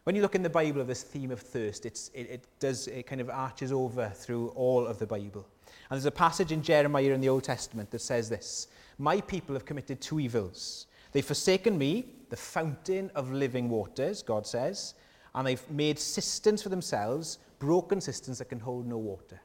When 0.04 0.14
you 0.14 0.22
look 0.22 0.34
in 0.34 0.42
the 0.42 0.50
Bible 0.50 0.80
of 0.80 0.86
this 0.86 1.02
theme 1.02 1.30
of 1.30 1.40
thirst, 1.40 1.84
it, 1.84 2.10
it 2.14 2.46
does 2.60 2.86
it 2.86 3.06
kind 3.06 3.20
of 3.20 3.28
arches 3.28 3.72
over 3.72 4.08
through 4.14 4.48
all 4.50 4.86
of 4.86 4.98
the 4.98 5.06
Bible. 5.06 5.46
And 5.90 5.96
there's 5.96 6.06
a 6.06 6.10
passage 6.10 6.52
in 6.52 6.62
Jeremiah 6.62 7.10
in 7.10 7.20
the 7.20 7.28
Old 7.28 7.44
Testament 7.44 7.90
that 7.90 8.00
says 8.00 8.28
this 8.28 8.68
My 8.98 9.20
people 9.20 9.54
have 9.54 9.64
committed 9.64 10.00
two 10.00 10.20
evils. 10.20 10.86
They've 11.12 11.24
forsaken 11.24 11.76
me, 11.76 12.06
the 12.30 12.36
fountain 12.36 13.10
of 13.14 13.32
living 13.32 13.68
waters, 13.68 14.22
God 14.22 14.46
says, 14.46 14.94
and 15.36 15.46
they've 15.46 15.70
made 15.70 15.98
cisterns 15.98 16.62
for 16.62 16.70
themselves, 16.70 17.38
broken 17.58 18.00
cisterns 18.00 18.38
that 18.38 18.46
can 18.46 18.58
hold 18.58 18.86
no 18.86 18.96
water. 18.96 19.40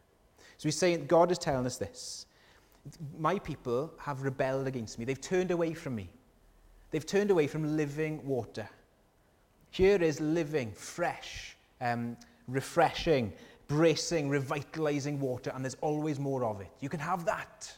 So 0.57 0.67
he's 0.67 0.77
saying, 0.77 1.05
God 1.05 1.31
is 1.31 1.37
telling 1.37 1.65
us 1.65 1.77
this. 1.77 2.25
My 3.19 3.37
people 3.39 3.93
have 3.99 4.23
rebelled 4.23 4.67
against 4.67 4.97
me. 4.97 5.05
They've 5.05 5.19
turned 5.19 5.51
away 5.51 5.73
from 5.73 5.95
me. 5.95 6.09
They've 6.91 7.05
turned 7.05 7.29
away 7.29 7.45
from 7.47 7.77
living 7.77 8.25
water. 8.25 8.67
Here 9.69 10.01
is 10.01 10.19
living, 10.19 10.71
fresh, 10.71 11.55
um, 11.81 12.17
refreshing, 12.47 13.33
bracing, 13.67 14.29
revitalizing 14.29 15.19
water, 15.19 15.51
and 15.53 15.63
there's 15.63 15.77
always 15.81 16.19
more 16.19 16.43
of 16.45 16.61
it. 16.61 16.69
You 16.79 16.89
can 16.89 16.99
have 16.99 17.25
that. 17.25 17.71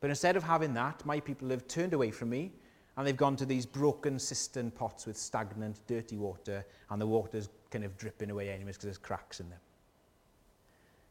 But 0.00 0.10
instead 0.10 0.36
of 0.36 0.42
having 0.42 0.72
that, 0.74 1.04
my 1.04 1.20
people 1.20 1.48
have 1.50 1.66
turned 1.68 1.94
away 1.94 2.10
from 2.10 2.30
me 2.30 2.52
and 2.96 3.06
they've 3.06 3.16
gone 3.16 3.36
to 3.36 3.46
these 3.46 3.66
broken 3.66 4.18
cistern 4.18 4.70
pots 4.70 5.06
with 5.06 5.16
stagnant, 5.16 5.80
dirty 5.86 6.16
water, 6.16 6.64
and 6.90 7.00
the 7.00 7.06
water's 7.06 7.48
kind 7.70 7.84
of 7.84 7.96
dripping 7.96 8.30
away 8.30 8.50
anyways 8.50 8.76
because 8.76 8.84
there's 8.84 8.98
cracks 8.98 9.40
in 9.40 9.48
them. 9.48 9.60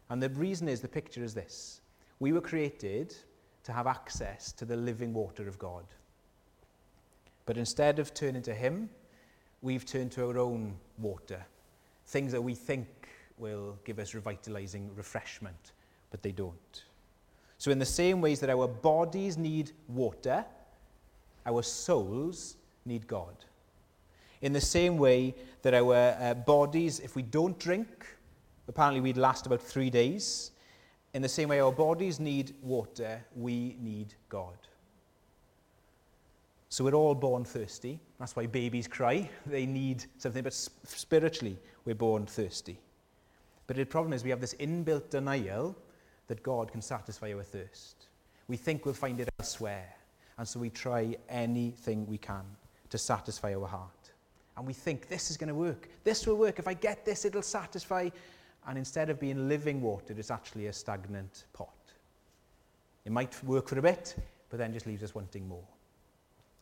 And 0.09 0.21
the 0.21 0.29
reason 0.29 0.67
is 0.67 0.81
the 0.81 0.87
picture 0.87 1.23
is 1.23 1.33
this 1.33 1.81
we 2.19 2.33
were 2.33 2.41
created 2.41 3.15
to 3.63 3.71
have 3.71 3.87
access 3.87 4.51
to 4.53 4.65
the 4.65 4.75
living 4.75 5.13
water 5.13 5.47
of 5.47 5.57
God. 5.59 5.85
But 7.45 7.57
instead 7.57 7.99
of 7.99 8.13
turning 8.13 8.41
to 8.43 8.53
Him, 8.53 8.89
we've 9.61 9.85
turned 9.85 10.11
to 10.13 10.27
our 10.27 10.37
own 10.37 10.75
water, 10.97 11.45
things 12.07 12.31
that 12.31 12.41
we 12.41 12.55
think 12.55 12.87
will 13.37 13.77
give 13.85 13.99
us 13.99 14.13
revitalizing 14.13 14.93
refreshment, 14.95 15.71
but 16.11 16.21
they 16.21 16.31
don't. 16.31 16.83
So, 17.57 17.71
in 17.71 17.79
the 17.79 17.85
same 17.85 18.21
ways 18.21 18.39
that 18.39 18.49
our 18.49 18.67
bodies 18.67 19.37
need 19.37 19.71
water, 19.87 20.45
our 21.49 21.63
souls 21.63 22.55
need 22.85 23.07
God. 23.07 23.35
In 24.41 24.53
the 24.53 24.61
same 24.61 24.97
way 24.97 25.35
that 25.63 25.73
our 25.73 26.15
uh, 26.19 26.33
bodies, 26.33 26.99
if 26.99 27.15
we 27.15 27.21
don't 27.21 27.59
drink, 27.59 28.05
apparently 28.67 29.01
we'd 29.01 29.17
last 29.17 29.45
about 29.45 29.61
three 29.61 29.89
days. 29.89 30.51
In 31.13 31.21
the 31.21 31.29
same 31.29 31.49
way 31.49 31.59
our 31.59 31.71
bodies 31.71 32.19
need 32.19 32.53
water, 32.61 33.21
we 33.35 33.75
need 33.81 34.13
God. 34.29 34.57
So 36.69 36.83
we're 36.83 36.93
all 36.93 37.15
born 37.15 37.43
thirsty. 37.43 37.99
That's 38.19 38.35
why 38.35 38.45
babies 38.45 38.87
cry. 38.87 39.29
They 39.45 39.65
need 39.65 40.05
something, 40.17 40.43
but 40.43 40.53
spiritually, 40.53 41.57
we're 41.83 41.95
born 41.95 42.27
thirsty. 42.27 42.79
But 43.65 43.75
the 43.75 43.85
problem 43.85 44.13
is 44.13 44.23
we 44.23 44.29
have 44.29 44.41
this 44.41 44.53
inbuilt 44.55 45.09
denial 45.09 45.75
that 46.27 46.43
God 46.43 46.71
can 46.71 46.81
satisfy 46.81 47.33
our 47.33 47.43
thirst. 47.43 48.07
We 48.47 48.55
think 48.57 48.85
we'll 48.85 48.93
find 48.93 49.19
it 49.19 49.29
elsewhere. 49.39 49.95
And 50.39 50.47
so 50.47 50.57
we 50.57 50.69
try 50.69 51.17
anything 51.27 52.07
we 52.07 52.17
can 52.17 52.43
to 52.91 52.97
satisfy 52.97 53.53
our 53.53 53.67
heart. 53.67 54.11
And 54.55 54.65
we 54.65 54.71
think 54.71 55.09
this 55.09 55.29
is 55.29 55.35
going 55.35 55.49
to 55.49 55.53
work. 55.53 55.89
This 56.05 56.25
will 56.25 56.37
work. 56.37 56.59
If 56.59 56.67
I 56.67 56.73
get 56.75 57.03
this, 57.03 57.25
it'll 57.25 57.41
satisfy. 57.41 58.07
And 58.65 58.77
instead 58.77 59.09
of 59.09 59.19
being 59.19 59.49
living 59.49 59.81
water, 59.81 60.15
it's 60.17 60.31
actually 60.31 60.67
a 60.67 60.73
stagnant 60.73 61.43
pot. 61.51 61.73
It 63.03 63.11
might 63.11 63.43
work 63.43 63.67
for 63.67 63.79
a 63.79 63.81
bit, 63.81 64.15
but 64.49 64.59
then 64.59 64.71
just 64.71 64.87
leaves 64.87 65.03
us 65.03 65.13
wanting 65.13 65.45
more. 65.45 65.67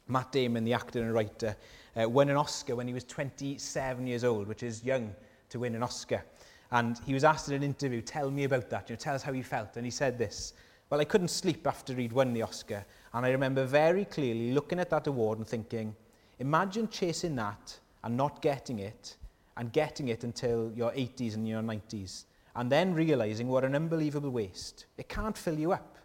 Matt 0.08 0.32
Damon, 0.32 0.64
the 0.64 0.74
actor 0.74 1.04
and 1.04 1.14
writer, 1.14 1.56
uh, 2.02 2.10
won 2.10 2.30
an 2.30 2.36
Oscar 2.36 2.76
when 2.76 2.88
he 2.88 2.96
was 2.96 3.04
27 3.04 4.08
years 4.08 4.24
old, 4.24 4.48
which 4.48 4.64
is 4.64 4.84
young 4.84 5.14
to 5.50 5.60
win 5.60 5.76
an 5.76 5.84
Oscar. 5.84 6.24
And 6.72 7.00
he 7.06 7.14
was 7.14 7.24
asked 7.24 7.50
in 7.50 7.54
an 7.54 7.64
interview, 7.64 8.02
tell 8.02 8.32
me 8.32 8.46
about 8.46 8.72
that, 8.72 8.90
you 8.90 8.96
know, 8.96 9.00
tell 9.00 9.14
us 9.14 9.22
how 9.22 9.34
you 9.34 9.44
felt. 9.44 9.78
And 9.78 9.86
he 9.86 9.92
said 9.92 10.18
this, 10.18 10.54
well, 10.90 11.02
I 11.02 11.06
couldn't 11.06 11.28
sleep 11.28 11.68
after 11.68 11.94
he'd 11.94 12.14
won 12.14 12.34
the 12.34 12.42
Oscar. 12.42 12.86
And 13.18 13.26
I 13.26 13.32
remember 13.32 13.66
very 13.66 14.06
clearly 14.06 14.52
looking 14.52 14.80
at 14.80 14.92
that 14.92 15.08
award 15.08 15.40
and 15.40 15.48
thinking, 15.48 15.96
imagine 16.38 16.88
chasing 16.88 17.36
that 17.38 17.80
and 18.04 18.16
not 18.16 18.44
getting 18.44 18.78
it, 18.78 19.18
and 19.58 19.74
getting 19.74 20.10
it 20.10 20.24
until 20.24 20.72
your 20.76 20.92
80s 20.92 21.34
and 21.34 21.48
your 21.48 21.64
90s, 21.64 22.26
and 22.56 22.72
then 22.72 22.94
realizing 22.94 23.48
what 23.48 23.66
an 23.66 23.74
unbelievable 23.74 24.30
waste. 24.30 24.86
It 25.00 25.10
can't 25.10 25.36
fill 25.36 25.58
you 25.58 25.72
up. 25.72 25.98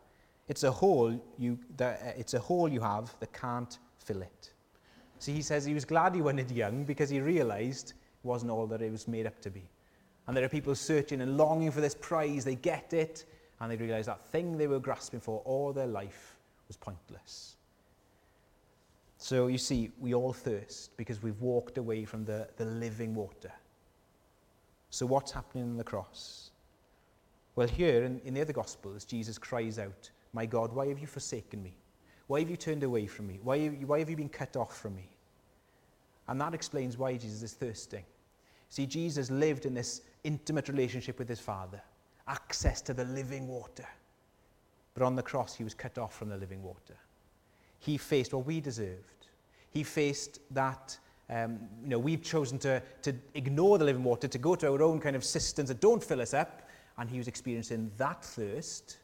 It's 0.48 0.62
a 0.62 0.70
hole 0.70 1.22
you, 1.36 1.58
that, 1.76 2.14
it's 2.16 2.32
a 2.32 2.38
hole 2.38 2.66
you 2.66 2.80
have 2.80 3.14
that 3.20 3.34
can't 3.34 3.78
fill 3.98 4.22
it. 4.22 4.54
So 5.18 5.32
he 5.32 5.42
says 5.42 5.66
he 5.66 5.74
was 5.74 5.84
glad 5.84 6.14
he 6.14 6.22
won 6.22 6.38
it 6.38 6.50
young 6.50 6.84
because 6.84 7.10
he 7.10 7.20
realized 7.20 7.90
it 7.90 8.26
wasn't 8.26 8.52
all 8.52 8.66
that 8.68 8.80
it 8.80 8.90
was 8.90 9.06
made 9.06 9.26
up 9.26 9.38
to 9.42 9.50
be. 9.50 9.68
And 10.26 10.34
there 10.34 10.46
are 10.46 10.48
people 10.48 10.74
searching 10.74 11.20
and 11.20 11.36
longing 11.36 11.72
for 11.72 11.82
this 11.82 11.94
prize. 11.94 12.42
They 12.46 12.54
get 12.54 12.94
it, 12.94 13.26
and 13.60 13.70
they 13.70 13.76
realize 13.76 14.06
that 14.06 14.26
thing 14.28 14.56
they 14.56 14.66
were 14.66 14.80
grasping 14.80 15.20
for 15.20 15.42
all 15.44 15.74
their 15.74 15.86
life 15.86 16.31
was 16.72 16.76
pointless. 16.78 17.56
So 19.18 19.46
you 19.48 19.58
see, 19.58 19.90
we 20.00 20.14
all 20.14 20.32
thirst 20.32 20.96
because 20.96 21.22
we've 21.22 21.40
walked 21.40 21.76
away 21.76 22.06
from 22.06 22.24
the, 22.24 22.48
the 22.56 22.64
living 22.64 23.14
water. 23.14 23.52
So 24.88 25.04
what's 25.04 25.30
happening 25.32 25.64
on 25.64 25.76
the 25.76 25.84
cross? 25.84 26.50
Well, 27.56 27.68
here 27.68 28.04
in, 28.04 28.20
in 28.24 28.32
the 28.34 28.40
other 28.40 28.54
Gospels, 28.54 29.04
Jesus 29.04 29.36
cries 29.36 29.78
out, 29.78 30.10
My 30.32 30.46
God, 30.46 30.72
why 30.72 30.88
have 30.88 30.98
you 30.98 31.06
forsaken 31.06 31.62
me? 31.62 31.76
Why 32.26 32.40
have 32.40 32.48
you 32.48 32.56
turned 32.56 32.84
away 32.84 33.06
from 33.06 33.26
me? 33.26 33.38
Why 33.42 33.58
have 33.58 33.74
you, 33.74 33.86
why 33.86 33.98
have 33.98 34.08
you 34.08 34.16
been 34.16 34.30
cut 34.30 34.56
off 34.56 34.80
from 34.80 34.96
me? 34.96 35.10
And 36.28 36.40
that 36.40 36.54
explains 36.54 36.96
why 36.96 37.16
Jesus 37.18 37.42
is 37.42 37.52
thirsting. 37.52 38.04
See, 38.70 38.86
Jesus 38.86 39.30
lived 39.30 39.66
in 39.66 39.74
this 39.74 40.00
intimate 40.24 40.68
relationship 40.68 41.18
with 41.18 41.28
his 41.28 41.40
Father, 41.40 41.82
access 42.26 42.80
to 42.82 42.94
the 42.94 43.04
living 43.04 43.46
water. 43.46 43.86
But 44.94 45.02
on 45.02 45.16
the 45.16 45.22
cross, 45.22 45.54
he 45.54 45.64
was 45.64 45.74
cut 45.74 45.98
off 45.98 46.14
from 46.14 46.28
the 46.28 46.36
living 46.36 46.62
water. 46.62 46.96
He 47.78 47.96
faced 47.96 48.34
what 48.34 48.46
we 48.46 48.60
deserved. 48.60 49.26
He 49.70 49.82
faced 49.82 50.40
that, 50.50 50.96
um, 51.30 51.58
you 51.82 51.88
know, 51.88 51.98
we've 51.98 52.22
chosen 52.22 52.58
to, 52.60 52.82
to 53.02 53.14
ignore 53.34 53.78
the 53.78 53.84
living 53.84 54.04
water, 54.04 54.28
to 54.28 54.38
go 54.38 54.54
to 54.54 54.70
our 54.70 54.82
own 54.82 55.00
kind 55.00 55.16
of 55.16 55.24
cisterns 55.24 55.68
that 55.68 55.80
don't 55.80 56.02
fill 56.02 56.20
us 56.20 56.34
up. 56.34 56.68
And 56.98 57.08
he 57.08 57.18
was 57.18 57.26
experiencing 57.26 57.90
that 57.96 58.22
thirst 58.22 58.98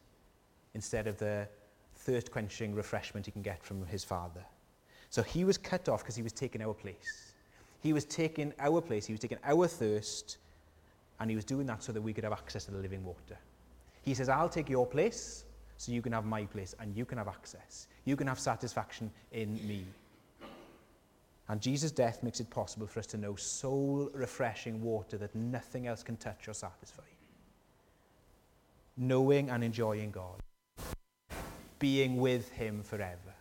instead 0.74 1.06
of 1.06 1.18
the 1.18 1.48
thirst 1.96 2.30
quenching 2.30 2.74
refreshment 2.74 3.26
he 3.26 3.32
can 3.32 3.42
get 3.42 3.62
from 3.64 3.84
his 3.86 4.04
Father. 4.04 4.44
So 5.10 5.22
he 5.22 5.44
was 5.44 5.56
cut 5.56 5.88
off 5.88 6.02
because 6.02 6.14
he 6.14 6.22
was 6.22 6.32
taking 6.32 6.60
our 6.62 6.74
place. 6.74 7.32
He 7.80 7.92
was 7.92 8.04
taking 8.04 8.52
our 8.58 8.80
place, 8.80 9.06
he 9.06 9.12
was 9.12 9.20
taking 9.20 9.38
our 9.44 9.66
thirst, 9.66 10.38
and 11.20 11.30
he 11.30 11.36
was 11.36 11.44
doing 11.44 11.66
that 11.66 11.82
so 11.82 11.92
that 11.92 12.02
we 12.02 12.12
could 12.12 12.24
have 12.24 12.32
access 12.32 12.64
to 12.66 12.72
the 12.72 12.78
living 12.78 13.04
water. 13.04 13.38
He 14.02 14.14
says, 14.14 14.28
I'll 14.28 14.48
take 14.48 14.68
your 14.68 14.86
place 14.86 15.44
so 15.78 15.92
you 15.92 16.02
can 16.02 16.12
have 16.12 16.26
my 16.26 16.44
place 16.44 16.74
and 16.80 16.94
you 16.96 17.04
can 17.04 17.18
have 17.18 17.28
access. 17.28 17.86
You 18.04 18.16
can 18.16 18.26
have 18.26 18.38
satisfaction 18.38 19.10
in 19.32 19.54
me. 19.66 19.86
And 21.48 21.60
Jesus' 21.60 21.92
death 21.92 22.22
makes 22.22 22.40
it 22.40 22.50
possible 22.50 22.86
for 22.86 22.98
us 22.98 23.06
to 23.06 23.16
know 23.16 23.36
soul 23.36 24.10
refreshing 24.12 24.82
water 24.82 25.16
that 25.16 25.34
nothing 25.34 25.86
else 25.86 26.02
can 26.02 26.16
touch 26.16 26.46
or 26.48 26.52
satisfy. 26.52 27.04
Knowing 28.96 29.48
and 29.48 29.64
enjoying 29.64 30.10
God, 30.10 30.42
being 31.78 32.18
with 32.18 32.50
Him 32.50 32.82
forever. 32.82 33.34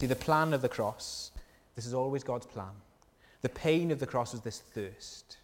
See, 0.00 0.06
the 0.06 0.16
plan 0.16 0.52
of 0.52 0.60
the 0.60 0.68
cross, 0.68 1.30
this 1.76 1.86
is 1.86 1.94
always 1.94 2.24
God's 2.24 2.46
plan. 2.46 2.72
The 3.42 3.48
pain 3.48 3.92
of 3.92 4.00
the 4.00 4.06
cross 4.06 4.34
is 4.34 4.40
this 4.40 4.58
thirst. 4.58 5.38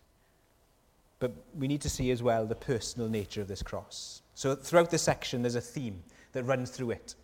But 1.20 1.32
we 1.56 1.68
need 1.68 1.82
to 1.82 1.90
see 1.90 2.10
as 2.10 2.22
well 2.22 2.46
the 2.46 2.54
personal 2.54 3.08
nature 3.08 3.40
of 3.40 3.48
this 3.48 3.62
cross. 3.62 4.22
So 4.40 4.54
throughout 4.54 4.88
this 4.88 5.02
section, 5.02 5.42
there's 5.42 5.54
a 5.54 5.60
theme 5.60 6.02
that 6.32 6.44
runs 6.44 6.70
through 6.70 6.92
it. 6.92 7.14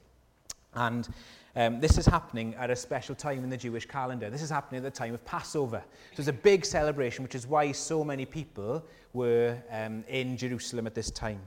And 0.74 1.08
um, 1.56 1.80
this 1.80 1.96
is 1.96 2.04
happening 2.04 2.54
at 2.56 2.68
a 2.68 2.76
special 2.76 3.14
time 3.14 3.42
in 3.42 3.48
the 3.48 3.56
Jewish 3.56 3.86
calendar. 3.86 4.28
This 4.28 4.42
is 4.42 4.50
happening 4.50 4.84
at 4.84 4.92
the 4.92 4.98
time 4.98 5.14
of 5.14 5.24
Passover. 5.24 5.82
So 6.12 6.20
it's 6.20 6.28
a 6.28 6.32
big 6.34 6.66
celebration, 6.66 7.22
which 7.22 7.34
is 7.34 7.46
why 7.46 7.72
so 7.72 8.04
many 8.04 8.26
people 8.26 8.84
were 9.14 9.56
um, 9.70 10.04
in 10.08 10.36
Jerusalem 10.36 10.86
at 10.86 10.94
this 10.94 11.10
time. 11.10 11.40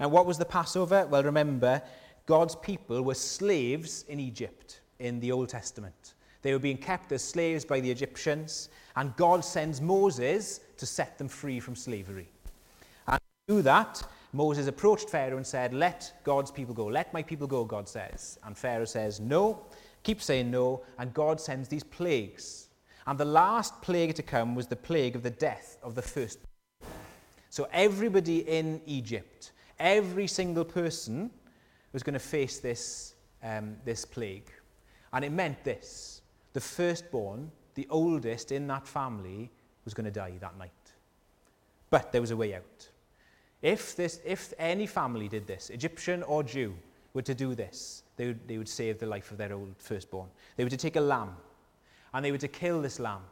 And 0.00 0.12
what 0.12 0.26
was 0.26 0.36
the 0.36 0.44
Passover? 0.44 1.06
Well, 1.06 1.22
remember, 1.22 1.80
God's 2.26 2.56
people 2.56 3.00
were 3.00 3.14
slaves 3.14 4.04
in 4.08 4.20
Egypt 4.20 4.82
in 4.98 5.18
the 5.20 5.32
Old 5.32 5.48
Testament. 5.48 6.12
They 6.42 6.52
were 6.52 6.58
being 6.58 6.76
kept 6.76 7.10
as 7.12 7.24
slaves 7.24 7.64
by 7.64 7.80
the 7.80 7.90
Egyptians, 7.90 8.68
and 8.96 9.16
God 9.16 9.46
sends 9.46 9.80
Moses 9.80 10.60
to 10.76 10.84
set 10.84 11.16
them 11.16 11.28
free 11.28 11.58
from 11.58 11.74
slavery. 11.74 12.28
And 13.08 13.18
to 13.48 13.54
do 13.54 13.62
that, 13.62 14.02
Moses 14.36 14.66
approached 14.66 15.08
Pharaoh 15.08 15.38
and 15.38 15.46
said, 15.46 15.72
Let 15.72 16.12
God's 16.22 16.50
people 16.50 16.74
go. 16.74 16.86
Let 16.86 17.12
my 17.14 17.22
people 17.22 17.46
go, 17.46 17.64
God 17.64 17.88
says. 17.88 18.38
And 18.44 18.56
Pharaoh 18.56 18.84
says, 18.84 19.18
No. 19.18 19.64
Keep 20.02 20.20
saying 20.22 20.50
no. 20.50 20.82
And 20.98 21.12
God 21.14 21.40
sends 21.40 21.68
these 21.68 21.82
plagues. 21.82 22.68
And 23.06 23.18
the 23.18 23.24
last 23.24 23.80
plague 23.82 24.14
to 24.14 24.22
come 24.22 24.54
was 24.54 24.66
the 24.66 24.76
plague 24.76 25.16
of 25.16 25.22
the 25.22 25.30
death 25.30 25.78
of 25.82 25.94
the 25.94 26.02
first. 26.02 26.38
So 27.50 27.66
everybody 27.72 28.40
in 28.40 28.82
Egypt, 28.84 29.52
every 29.78 30.26
single 30.26 30.64
person 30.64 31.30
was 31.92 32.02
going 32.02 32.12
to 32.14 32.18
face 32.18 32.58
this, 32.58 33.14
um, 33.42 33.76
this 33.84 34.04
plague. 34.04 34.52
And 35.12 35.24
it 35.24 35.32
meant 35.32 35.64
this 35.64 36.20
the 36.52 36.60
firstborn, 36.60 37.50
the 37.74 37.86
oldest 37.90 38.52
in 38.52 38.66
that 38.66 38.86
family, 38.86 39.50
was 39.84 39.94
going 39.94 40.04
to 40.04 40.10
die 40.10 40.34
that 40.40 40.58
night. 40.58 40.70
But 41.90 42.12
there 42.12 42.20
was 42.20 42.32
a 42.32 42.36
way 42.36 42.54
out. 42.54 42.88
If, 43.66 43.96
this, 43.96 44.20
if 44.24 44.54
any 44.60 44.86
family 44.86 45.26
did 45.26 45.48
this, 45.48 45.70
Egyptian 45.70 46.22
or 46.22 46.44
Jew, 46.44 46.72
were 47.14 47.22
to 47.22 47.34
do 47.34 47.56
this, 47.56 48.04
they 48.16 48.28
would, 48.28 48.46
they 48.46 48.58
would 48.58 48.68
save 48.68 49.00
the 49.00 49.06
life 49.06 49.32
of 49.32 49.38
their 49.38 49.52
old 49.52 49.74
firstborn. 49.78 50.28
They 50.54 50.62
were 50.62 50.70
to 50.70 50.76
take 50.76 50.94
a 50.94 51.00
lamb, 51.00 51.34
and 52.14 52.24
they 52.24 52.30
were 52.30 52.38
to 52.38 52.46
kill 52.46 52.80
this 52.80 53.00
lamb. 53.00 53.22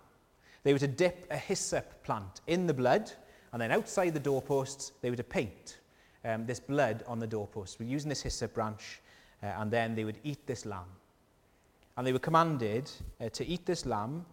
They 0.65 0.73
were 0.73 0.81
to 0.81 0.89
dip 0.89 1.29
a 1.31 1.37
hyssop 1.37 2.03
plant 2.03 2.41
in 2.49 2.67
the 2.67 2.75
blood, 2.75 3.13
and 3.53 3.63
then 3.63 3.71
outside 3.71 4.11
the 4.11 4.19
doorposts, 4.19 4.91
they 5.03 5.11
were 5.11 5.17
to 5.17 5.23
paint 5.23 5.79
um, 6.25 6.47
this 6.47 6.59
blood 6.59 7.05
on 7.07 7.21
the 7.21 7.29
doorposts. 7.29 7.79
We're 7.79 7.89
using 7.89 8.09
this 8.09 8.23
hyssop 8.23 8.55
branch, 8.55 9.03
uh, 9.41 9.47
and 9.59 9.71
then 9.71 9.95
they 9.95 10.05
would 10.05 10.19
eat 10.25 10.49
this 10.49 10.67
lamb. 10.67 10.91
And 11.97 12.05
they 12.05 12.13
were 12.13 12.19
commanded 12.19 12.91
uh, 13.21 13.29
to 13.29 13.47
eat 13.47 13.67
this 13.67 13.87
lamb, 13.87 14.27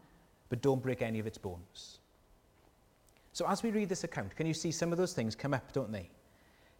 but 0.50 0.64
don't 0.64 0.82
break 0.82 1.04
any 1.04 1.20
of 1.20 1.28
its 1.28 1.38
bones. 1.38 2.00
So 3.34 3.48
as 3.48 3.64
we 3.64 3.72
read 3.72 3.90
this 3.90 4.04
account, 4.04 4.36
can 4.36 4.46
you 4.46 4.54
see 4.54 4.72
some 4.72 4.92
of 4.92 4.98
those 4.98 5.14
things 5.14 5.36
come 5.36 5.54
up, 5.54 5.72
don't 5.72 5.92
they? 5.92 6.10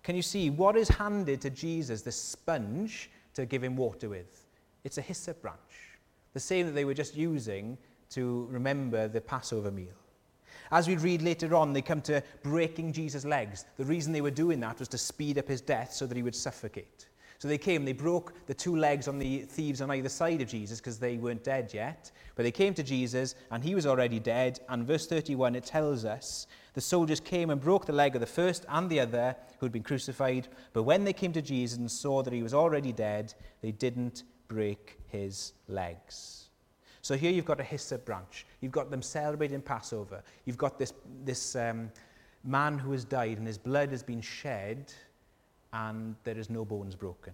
Can 0.04 0.16
you 0.16 0.22
see 0.22 0.50
what 0.50 0.76
is 0.76 0.90
handed 0.90 1.42
to 1.42 1.50
Jesus, 1.50 2.02
the 2.02 2.12
sponge 2.12 3.10
to 3.36 3.46
give 3.46 3.64
him 3.64 3.76
water 3.76 4.10
with? 4.10 4.46
It's 4.84 4.98
a 4.98 5.02
hyssop 5.02 5.42
branch, 5.42 5.60
the 6.34 6.40
same 6.40 6.66
that 6.66 6.74
they 6.74 6.86
were 6.86 6.94
just 6.94 7.16
using 7.16 7.78
to 8.10 8.48
remember 8.50 9.08
the 9.08 9.22
Passover 9.22 9.72
meal. 9.72 9.94
As 10.72 10.88
we 10.88 10.96
read 10.96 11.22
later 11.22 11.56
on, 11.56 11.74
they 11.74 11.82
come 11.82 12.02
to 12.02 12.24
breaking 12.44 12.94
Jesus' 12.94 13.26
legs. 13.26 13.66
The 13.78 13.86
reason 13.86 14.12
they 14.12 14.22
were 14.22 14.32
doing 14.32 14.60
that 14.62 14.80
was 14.80 14.88
to 14.90 14.98
speed 14.98 15.38
up 15.38 15.48
his 15.48 15.62
death 15.62 15.94
so 15.94 16.06
that 16.06 16.16
he 16.16 16.24
would 16.24 16.36
suffocate. 16.36 17.08
So 17.42 17.48
they 17.48 17.58
came, 17.58 17.86
they 17.86 17.94
broke 17.94 18.36
the 18.46 18.54
two 18.54 18.76
legs 18.76 19.08
on 19.08 19.18
the 19.18 19.40
thieves 19.40 19.82
on 19.82 19.90
either 19.90 20.10
side 20.10 20.42
of 20.42 20.48
Jesus 20.48 20.80
because 20.80 21.00
they 21.00 21.18
weren't 21.18 21.44
dead 21.44 21.74
yet. 21.74 22.12
But 22.36 22.44
they 22.44 22.52
came 22.52 22.76
to 22.76 22.84
Jesus 22.84 23.34
and 23.50 23.64
he 23.64 23.74
was 23.74 23.88
already 23.88 24.20
dead. 24.20 24.60
And 24.70 24.86
verse 24.86 25.08
31, 25.08 25.56
it 25.56 25.66
tells 25.66 26.06
us 26.06 26.46
the 26.76 26.82
soldiers 26.82 27.20
came 27.20 27.50
and 27.50 27.60
broke 27.60 27.88
the 27.88 27.94
leg 27.94 28.14
of 28.14 28.22
the 28.22 28.28
first 28.28 28.68
and 28.70 28.88
the 28.92 29.00
other 29.00 29.36
who 29.60 29.66
had 29.66 29.72
been 29.72 29.82
crucified. 29.82 30.50
But 30.74 30.84
when 30.84 31.04
they 31.04 31.14
came 31.14 31.34
to 31.34 31.42
Jesus 31.42 31.80
and 31.80 31.90
saw 31.90 32.22
that 32.22 32.32
he 32.32 32.44
was 32.44 32.54
already 32.54 32.92
dead, 32.92 33.34
they 33.62 33.72
didn't 33.72 34.22
break 34.48 35.00
his 35.08 35.54
legs. 35.68 36.50
So 37.02 37.18
here 37.18 37.32
you've 37.32 37.46
got 37.46 37.60
a 37.60 37.64
hyssop 37.64 38.06
branch. 38.06 38.46
You've 38.60 38.72
got 38.72 38.92
them 38.92 39.02
celebrating 39.02 39.62
Passover. 39.62 40.22
You've 40.46 40.60
got 40.60 40.78
this, 40.78 40.94
this 41.24 41.56
um, 41.56 41.90
man 42.44 42.78
who 42.78 42.92
has 42.92 43.04
died 43.04 43.40
and 43.40 43.48
his 43.48 43.58
blood 43.58 43.90
has 43.90 44.04
been 44.04 44.22
shed 44.22 44.94
and 45.74 46.16
there 46.24 46.38
is 46.38 46.50
no 46.50 46.66
bones 46.66 46.96
broken. 46.96 47.34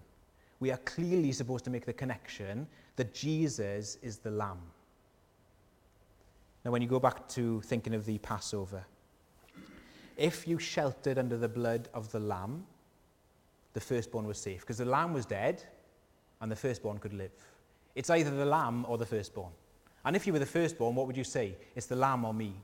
We 0.60 0.71
are 0.71 0.78
clearly 0.78 1.32
supposed 1.32 1.63
to 1.65 1.69
make 1.69 1.86
the 1.86 1.93
connection 1.93 2.67
that 2.95 3.13
Jesus 3.13 3.97
is 4.02 4.17
the 4.17 4.32
Lamb. 4.32 4.62
Now, 6.65 6.71
when 6.71 6.82
you 6.82 6.88
go 6.88 7.00
back 7.00 7.28
to 7.30 7.62
thinking 7.62 7.93
of 7.93 8.06
the 8.06 8.17
Passover, 8.17 8.84
if 10.17 10.47
you 10.47 10.58
sheltered 10.58 11.17
under 11.17 11.38
the 11.38 11.47
blood 11.47 11.89
of 11.93 12.12
the 12.12 12.19
Lamb, 12.19 12.65
the 13.73 13.80
firstborn 13.80 14.26
was 14.26 14.39
safe 14.39 14.62
because 14.62 14.80
the 14.80 14.86
Lamb 14.86 15.13
was 15.13 15.26
dead 15.26 15.63
and 16.41 16.52
the 16.52 16.56
firstborn 16.56 16.97
could 16.97 17.13
live. 17.13 17.32
It's 17.95 18.10
either 18.10 18.32
the 18.32 18.45
Lamb 18.45 18.86
or 18.88 18.97
the 18.97 19.06
firstborn. 19.06 19.52
And 20.04 20.15
if 20.15 20.26
you 20.26 20.34
were 20.34 20.39
the 20.39 20.45
firstborn, 20.45 20.95
what 20.95 21.06
would 21.08 21.17
you 21.17 21.23
say? 21.23 21.56
It's 21.76 21.86
the 21.86 21.95
Lamb 21.95 22.26
or 22.26 22.34
me. 22.34 22.56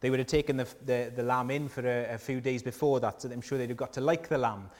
They 0.00 0.10
would 0.10 0.18
have 0.18 0.28
taken 0.28 0.56
the, 0.56 0.66
the, 0.86 1.12
the 1.14 1.22
lamb 1.22 1.50
in 1.50 1.68
for 1.68 1.86
a, 1.86 2.14
a 2.14 2.18
few 2.18 2.40
days 2.40 2.62
before 2.62 3.00
that, 3.00 3.22
so 3.22 3.30
I'm 3.30 3.42
sure 3.42 3.58
they'd 3.58 3.68
have 3.68 3.76
got 3.76 3.92
to 3.94 4.00
like 4.00 4.28
the 4.28 4.38
lamb. 4.38 4.70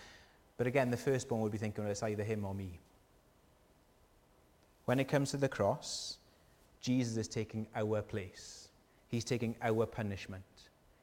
But 0.61 0.66
again, 0.66 0.90
the 0.90 0.96
firstborn 0.99 1.40
would 1.40 1.53
be 1.53 1.57
thinking, 1.57 1.85
well, 1.85 1.90
it's 1.90 2.03
either 2.03 2.23
him 2.23 2.44
or 2.44 2.55
me. 2.55 2.79
When 4.85 5.01
it 5.01 5.09
comes 5.09 5.31
to 5.31 5.38
the 5.38 5.49
cross, 5.49 6.18
Jesus 6.83 7.16
is 7.16 7.29
taking 7.29 7.66
our 7.75 8.03
place. 8.03 8.68
He's 9.09 9.25
taking 9.25 9.57
our 9.62 9.87
punishment. 9.87 10.44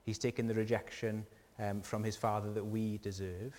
He's 0.05 0.19
taking 0.19 0.45
the 0.45 0.53
rejection 0.53 1.25
um, 1.57 1.81
from 1.81 2.03
his 2.03 2.15
Father 2.15 2.53
that 2.53 2.63
we 2.63 2.99
deserve, 2.99 3.55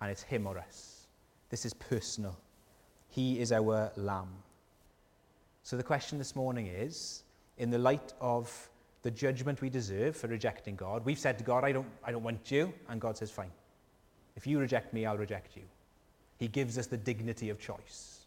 and 0.00 0.12
it's 0.12 0.22
him 0.22 0.46
or 0.46 0.58
us. 0.58 1.08
This 1.50 1.66
is 1.66 1.74
personal. 1.74 2.38
He 3.08 3.40
is 3.40 3.50
our 3.50 3.90
lamb. 3.96 4.32
So 5.64 5.76
the 5.76 5.82
question 5.82 6.18
this 6.18 6.36
morning 6.36 6.68
is, 6.68 7.24
in 7.58 7.70
the 7.70 7.78
light 7.78 8.12
of 8.20 8.70
the 9.02 9.10
judgment 9.10 9.60
we 9.60 9.70
deserve 9.70 10.16
for 10.16 10.28
rejecting 10.28 10.76
God, 10.76 11.04
we've 11.04 11.18
said 11.18 11.36
to 11.38 11.42
God, 11.42 11.64
I 11.64 11.72
don't, 11.72 11.88
I 12.04 12.12
don't 12.12 12.22
want 12.22 12.48
you, 12.48 12.72
and 12.88 13.00
God 13.00 13.16
says, 13.16 13.32
fine. 13.32 13.50
If 14.36 14.46
you 14.46 14.58
reject 14.58 14.92
me, 14.92 15.06
I'll 15.06 15.16
reject 15.16 15.56
you. 15.56 15.62
He 16.38 16.48
gives 16.48 16.76
us 16.78 16.86
the 16.86 16.96
dignity 16.96 17.48
of 17.48 17.58
choice. 17.58 18.20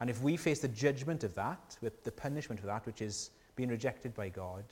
And 0.00 0.10
if 0.10 0.22
we 0.22 0.36
face 0.36 0.60
the 0.60 0.68
judgment 0.68 1.24
of 1.24 1.34
that, 1.34 1.76
with 1.80 2.02
the 2.04 2.12
punishment 2.12 2.60
of 2.60 2.66
that, 2.66 2.86
which 2.86 3.02
is 3.02 3.30
being 3.56 3.68
rejected 3.68 4.14
by 4.14 4.28
God, 4.28 4.64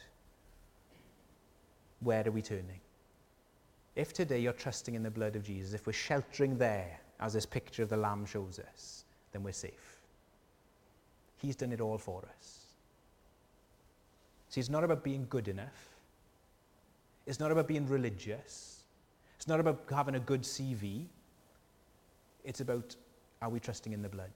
where 2.01 2.27
are 2.27 2.31
we 2.31 2.43
turning? 2.43 2.81
If 3.95 4.13
today 4.13 4.41
you're 4.41 4.53
trusting 4.53 4.95
in 4.95 5.03
the 5.03 5.11
blood 5.11 5.37
of 5.37 5.45
Jesus, 5.45 5.75
if 5.75 5.87
we're 5.87 5.93
sheltering 5.93 6.57
there, 6.57 6.99
as 7.21 7.35
this 7.35 7.47
picture 7.47 7.83
of 7.83 7.89
the 7.89 7.97
Lamb 7.97 8.27
shows 8.27 8.59
us, 8.59 9.05
then 9.31 9.43
we're 9.43 9.53
safe. 9.53 10.01
He's 11.37 11.55
done 11.55 11.73
it 11.73 11.81
all 11.81 11.99
for 11.99 12.23
us. 12.39 12.67
See, 14.49 14.61
it's 14.61 14.69
not 14.69 14.85
about 14.85 15.05
being 15.05 15.27
good 15.31 15.49
enough. 15.49 15.89
It's 17.27 17.39
not 17.39 17.53
about 17.53 17.69
being 17.69 17.89
religious. 17.89 18.82
It's 19.43 19.49
not 19.49 19.59
about 19.59 19.83
having 19.91 20.15
a 20.15 20.21
good 20.21 20.43
CV. 20.43 21.07
It's 22.45 22.61
about 22.61 22.95
are 23.41 23.49
we 23.49 23.59
trusting 23.59 23.93
in 23.93 24.01
the 24.01 24.09
blood? 24.09 24.31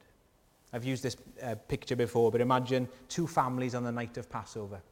I've 0.72 0.84
used 0.84 1.04
this 1.04 1.16
uh, 1.44 1.54
picture 1.68 1.94
before, 1.94 2.32
but 2.32 2.40
imagine 2.40 2.88
two 3.08 3.28
families 3.28 3.76
on 3.76 3.84
the 3.84 3.92
night 3.92 4.18
of 4.18 4.28
Passover. 4.28 4.82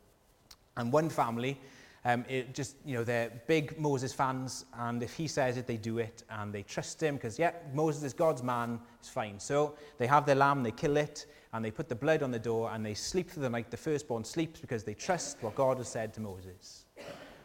And 0.77 0.93
one 0.93 1.09
family, 1.09 1.61
um, 2.05 2.25
it 2.29 2.55
just, 2.55 2.77
you 2.85 2.95
know, 2.95 3.03
they're 3.03 3.33
big 3.49 3.77
Moses 3.77 4.13
fans, 4.13 4.67
and 4.79 5.03
if 5.03 5.15
he 5.15 5.27
says 5.27 5.57
it, 5.57 5.67
they 5.67 5.79
do 5.79 5.99
it, 5.99 6.23
and 6.31 6.53
they 6.53 6.63
trust 6.63 7.03
him 7.03 7.17
because, 7.17 7.37
yeah, 7.37 7.51
Moses 7.73 8.05
is 8.05 8.13
God's 8.13 8.45
man, 8.45 8.79
it's 9.01 9.09
fine. 9.09 9.41
So 9.41 9.75
they 9.99 10.07
have 10.07 10.27
their 10.27 10.37
lamb, 10.37 10.63
they 10.63 10.71
kill 10.71 10.97
it, 10.97 11.27
and 11.53 11.65
they 11.65 11.73
put 11.73 11.89
the 11.89 11.97
blood 11.97 12.23
on 12.23 12.31
the 12.31 12.39
door, 12.39 12.71
and 12.73 12.87
they 12.87 12.95
sleep 12.95 13.33
for 13.33 13.41
the 13.41 13.51
night. 13.51 13.69
The 13.69 13.77
firstborn 13.77 14.23
sleeps 14.23 14.61
because 14.61 14.85
they 14.85 14.95
trust 14.95 15.39
what 15.41 15.57
God 15.57 15.79
has 15.79 15.89
said 15.89 16.15
to 16.15 16.21
Moses. 16.21 16.85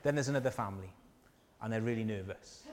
Then 0.03 0.13
there's 0.13 0.29
another 0.29 0.51
family 0.51 0.93
and 1.61 1.71
they're 1.71 1.81
really 1.81 2.03
nervous. 2.03 2.63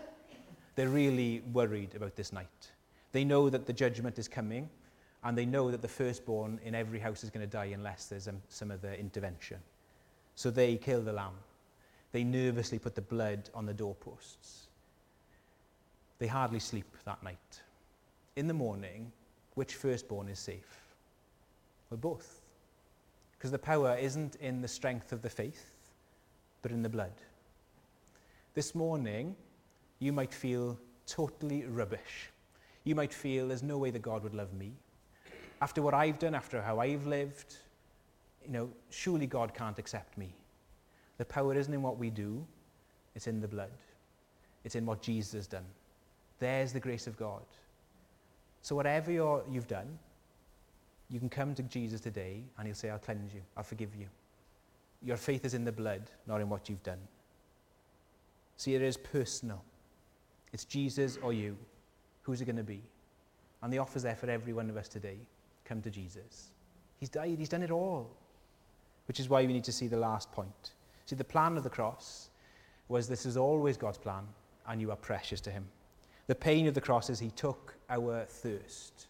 They're 0.75 0.89
really 0.89 1.43
worried 1.53 1.95
about 1.95 2.17
this 2.17 2.33
night. 2.33 2.71
They 3.13 3.25
know 3.25 3.49
that 3.51 3.67
the 3.67 3.73
judgment 3.73 4.19
is 4.19 4.29
coming, 4.29 4.69
And 5.27 5.37
they 5.37 5.45
know 5.45 5.73
that 5.73 5.83
the 5.83 5.89
firstborn 5.89 6.61
in 6.65 6.75
every 6.75 7.01
house 7.01 7.25
is 7.25 7.31
going 7.31 7.45
to 7.45 7.51
die 7.51 7.73
unless 7.75 8.07
there's 8.07 8.29
um, 8.29 8.41
some 8.49 8.71
other 8.71 8.95
intervention. 8.95 9.59
So 10.37 10.53
they 10.53 10.77
kill 10.77 11.03
the 11.03 11.13
lamb. 11.13 11.35
They 12.13 12.23
nervously 12.23 12.79
put 12.79 12.95
the 12.95 13.01
blood 13.01 13.51
on 13.53 13.67
the 13.67 13.75
doorposts. 13.75 14.69
They 16.21 16.29
hardly 16.29 16.61
sleep 16.61 16.87
that 17.05 17.21
night. 17.25 17.61
In 18.37 18.47
the 18.47 18.55
morning, 18.55 19.11
which 19.55 19.75
firstborn 19.75 20.29
is 20.29 20.39
safe? 20.39 20.95
Well, 21.91 21.99
both. 21.99 22.41
Because 23.33 23.51
the 23.51 23.59
power 23.59 23.97
isn't 23.99 24.37
in 24.37 24.61
the 24.61 24.69
strength 24.69 25.11
of 25.13 25.23
the 25.23 25.31
faith, 25.31 25.75
but 26.63 26.71
in 26.71 26.83
the 26.83 26.89
blood. 26.89 27.13
This 28.57 28.75
morning, 28.75 29.37
you 29.99 30.15
might 30.15 30.33
feel 30.33 30.79
totally 31.07 31.67
rubbish. 31.67 32.31
You 32.85 32.95
might 32.95 33.13
feel 33.13 33.49
there's 33.49 33.63
no 33.63 33.77
way 33.77 33.91
that 33.91 34.01
God 34.01 34.23
would 34.23 34.33
love 34.33 34.55
me. 34.55 34.73
After 35.61 35.83
what 35.83 35.93
I've 35.93 36.19
done, 36.19 36.35
after 36.35 36.63
how 36.63 36.81
I've 36.81 37.07
lived, 37.07 37.57
you 38.43 38.53
know, 38.53 38.71
surely 38.89 39.27
God 39.27 39.53
can't 39.53 39.79
accept 39.79 40.17
me. 40.17 40.33
The 41.19 41.27
power 41.27 41.55
isn't 41.55 41.73
in 41.75 41.83
what 41.83 41.99
we 41.99 42.09
do, 42.09 42.47
it's 43.15 43.27
in 43.27 43.43
the 43.43 43.49
blood. 43.49 43.77
It's 44.65 44.75
in 44.75 44.87
what 44.87 45.03
Jesus 45.03 45.35
has 45.35 45.47
done. 45.47 45.67
There's 46.39 46.73
the 46.73 46.81
grace 46.81 47.07
of 47.07 47.19
God. 47.19 47.43
So 48.63 48.75
whatever 48.75 49.13
you 49.13 49.43
you've 49.51 49.69
done, 49.69 49.99
you 51.11 51.19
can 51.19 51.29
come 51.29 51.55
to 51.57 51.63
Jesus 51.63 52.01
today 52.01 52.43
and 52.57 52.67
he'll 52.67 52.75
say, 52.75 52.89
I'll 52.89 52.99
cleanse 52.99 53.35
you, 53.35 53.43
I'll 53.55 53.65
forgive 53.65 53.95
you. 53.95 54.07
Your 55.03 55.19
faith 55.19 55.45
is 55.45 55.53
in 55.53 55.67
the 55.67 55.73
blood, 55.73 56.05
not 56.27 56.41
in 56.41 56.49
what 56.49 56.71
you've 56.71 56.83
done. 56.83 57.01
See, 58.57 58.75
it 58.75 58.83
is 58.83 58.97
personal. 58.97 59.63
It's 60.53 60.65
Jesus 60.65 61.19
or 61.23 61.33
you. 61.33 61.57
Who's 62.23 62.41
it 62.41 62.47
going 62.47 62.57
to 62.57 62.63
be? 62.63 62.83
And 63.63 63.73
the 63.73 63.79
offer's 63.79 64.03
there 64.03 64.17
for 64.17 64.29
every 64.31 64.53
one 64.53 64.71
of 64.71 64.77
us 64.77 64.89
today. 64.89 65.19
Come 65.65 65.83
to 65.83 65.91
Jesus. 65.91 66.49
He's 66.99 67.09
died, 67.09 67.39
he's 67.39 67.49
done 67.49 67.63
it 67.63 67.71
all. 67.71 68.11
Which 69.09 69.21
is 69.21 69.29
why 69.29 69.45
we 69.45 69.53
need 69.53 69.65
to 69.65 69.73
see 69.73 69.89
the 69.89 69.97
last 69.97 70.33
point. 70.33 70.73
See, 71.05 71.17
the 71.17 71.25
plan 71.25 71.57
of 71.57 71.63
the 71.63 71.71
cross 71.71 72.31
was 72.89 73.09
this 73.09 73.27
is 73.27 73.37
always 73.37 73.77
God's 73.77 73.99
plan, 73.99 74.25
and 74.67 74.81
you 74.81 74.91
are 74.91 74.97
precious 74.97 75.41
to 75.43 75.51
him. 75.51 75.67
The 76.27 76.35
pain 76.35 76.67
of 76.67 76.75
the 76.75 76.81
cross 76.81 77.11
is 77.11 77.19
he 77.19 77.31
took 77.31 77.75
our 77.89 78.25
thirst. 78.25 79.07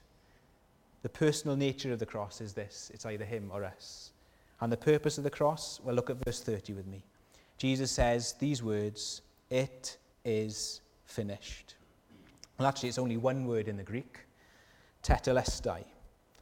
The 1.02 1.08
personal 1.08 1.56
nature 1.56 1.92
of 1.92 1.98
the 1.98 2.06
cross 2.06 2.40
is 2.40 2.52
this 2.52 2.90
it's 2.92 3.06
either 3.06 3.24
him 3.24 3.50
or 3.52 3.64
us. 3.64 4.10
And 4.60 4.72
the 4.72 4.76
purpose 4.76 5.18
of 5.18 5.24
the 5.24 5.30
cross, 5.30 5.80
well, 5.82 5.94
look 5.94 6.10
at 6.10 6.24
verse 6.24 6.40
30 6.40 6.72
with 6.72 6.86
me. 6.86 7.04
Jesus 7.58 7.90
says 7.90 8.34
these 8.38 8.62
words, 8.62 9.22
It 9.50 9.98
is 10.24 10.80
finished. 11.04 11.74
Well, 12.58 12.66
actually, 12.68 12.88
it's 12.88 12.98
only 12.98 13.16
one 13.16 13.46
word 13.46 13.68
in 13.68 13.76
the 13.76 13.82
Greek, 13.82 14.18
tetelestai. 15.02 15.84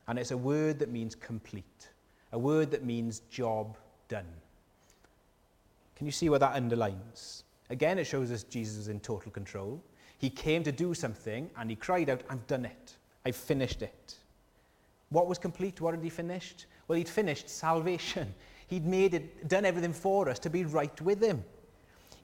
And 0.06 0.18
it's 0.18 0.30
a 0.30 0.36
word 0.36 0.78
that 0.80 0.90
means 0.90 1.14
complete, 1.14 1.88
a 2.32 2.38
word 2.38 2.70
that 2.70 2.84
means 2.84 3.20
job 3.30 3.76
done. 4.08 4.28
Can 5.96 6.06
you 6.06 6.12
see 6.12 6.28
what 6.28 6.40
that 6.40 6.54
underlines? 6.54 7.44
Again, 7.70 7.98
it 7.98 8.04
shows 8.04 8.30
us 8.30 8.42
Jesus 8.42 8.76
is 8.76 8.88
in 8.88 9.00
total 9.00 9.30
control. 9.30 9.82
He 10.18 10.28
came 10.28 10.62
to 10.64 10.72
do 10.72 10.94
something 10.94 11.50
and 11.56 11.70
he 11.70 11.76
cried 11.76 12.10
out, 12.10 12.22
I've 12.28 12.46
done 12.46 12.64
it. 12.64 12.96
I've 13.24 13.36
finished 13.36 13.82
it. 13.82 14.16
What 15.08 15.26
was 15.26 15.38
complete? 15.38 15.80
What 15.80 15.94
had 15.94 16.02
he 16.02 16.10
finished? 16.10 16.66
Well, 16.86 16.98
he'd 16.98 17.08
finished 17.08 17.48
salvation. 17.48 18.34
He'd 18.66 18.84
made 18.86 19.14
it, 19.14 19.48
done 19.48 19.64
everything 19.64 19.92
for 19.92 20.28
us 20.28 20.38
to 20.40 20.50
be 20.50 20.64
right 20.64 21.00
with 21.00 21.22
him. 21.22 21.44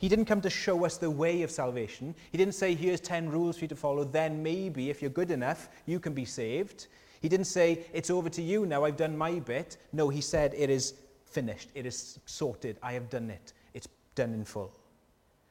He 0.00 0.08
didn't 0.08 0.24
come 0.24 0.40
to 0.40 0.48
show 0.48 0.86
us 0.86 0.96
the 0.96 1.10
way 1.10 1.42
of 1.42 1.50
salvation. 1.50 2.14
He 2.32 2.38
didn't 2.38 2.54
say, 2.54 2.74
here's 2.74 3.00
10 3.00 3.28
rules 3.28 3.58
for 3.58 3.64
you 3.64 3.68
to 3.68 3.76
follow, 3.76 4.02
then 4.02 4.42
maybe, 4.42 4.88
if 4.88 5.02
you're 5.02 5.10
good 5.10 5.30
enough, 5.30 5.68
you 5.84 6.00
can 6.00 6.14
be 6.14 6.24
saved. 6.24 6.86
He 7.20 7.28
didn't 7.28 7.44
say, 7.44 7.84
it's 7.92 8.08
over 8.08 8.30
to 8.30 8.40
you 8.40 8.64
now, 8.64 8.86
I've 8.86 8.96
done 8.96 9.14
my 9.14 9.40
bit. 9.40 9.76
No, 9.92 10.08
he 10.08 10.22
said, 10.22 10.54
it 10.56 10.70
is 10.70 10.94
finished, 11.26 11.68
it 11.74 11.84
is 11.84 12.18
sorted, 12.24 12.78
I 12.82 12.94
have 12.94 13.10
done 13.10 13.28
it, 13.28 13.52
it's 13.74 13.88
done 14.14 14.32
in 14.32 14.46
full. 14.46 14.72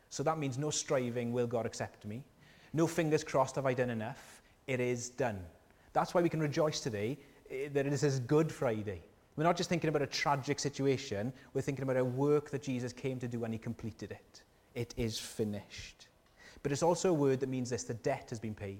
So 0.10 0.24
that 0.24 0.40
means 0.40 0.58
no 0.58 0.72
striving, 0.72 1.32
will 1.32 1.46
God 1.46 1.68
accept 1.68 2.04
me? 2.04 2.24
No 2.74 2.88
fingers 2.88 3.24
crossed, 3.24 3.56
have 3.56 3.68
I 3.68 3.76
done 3.76 3.92
enough? 3.92 4.42
It 4.66 4.80
is 4.80 5.12
done. 5.12 5.40
That's 5.94 6.16
why 6.16 6.24
we 6.24 6.30
can 6.30 6.40
rejoice 6.40 6.80
today 6.80 7.20
eh, 7.52 7.70
that 7.74 7.86
it 7.86 7.94
is 7.94 8.04
as 8.04 8.20
Good 8.20 8.52
Friday. 8.52 9.04
We're 9.36 9.44
not 9.46 9.56
just 9.56 9.70
thinking 9.70 9.90
about 9.90 10.02
a 10.02 10.08
tragic 10.08 10.60
situation, 10.60 11.32
we're 11.54 11.62
thinking 11.62 11.84
about 11.84 11.98
a 11.98 12.04
work 12.04 12.50
that 12.52 12.62
Jesus 12.62 12.92
came 12.92 13.20
to 13.20 13.28
do 13.28 13.44
and 13.46 13.54
he 13.54 13.58
completed 13.58 14.12
it. 14.12 14.42
It 14.76 14.94
is 14.98 15.18
finished. 15.18 16.08
But 16.62 16.72
it's 16.72 16.84
also 16.84 17.10
a 17.10 17.14
word 17.14 17.40
that 17.40 17.50
means 17.50 17.70
this 17.70 17.84
the 17.84 17.94
debt 17.94 18.28
has 18.30 18.40
been 18.40 18.54
paid. 18.54 18.80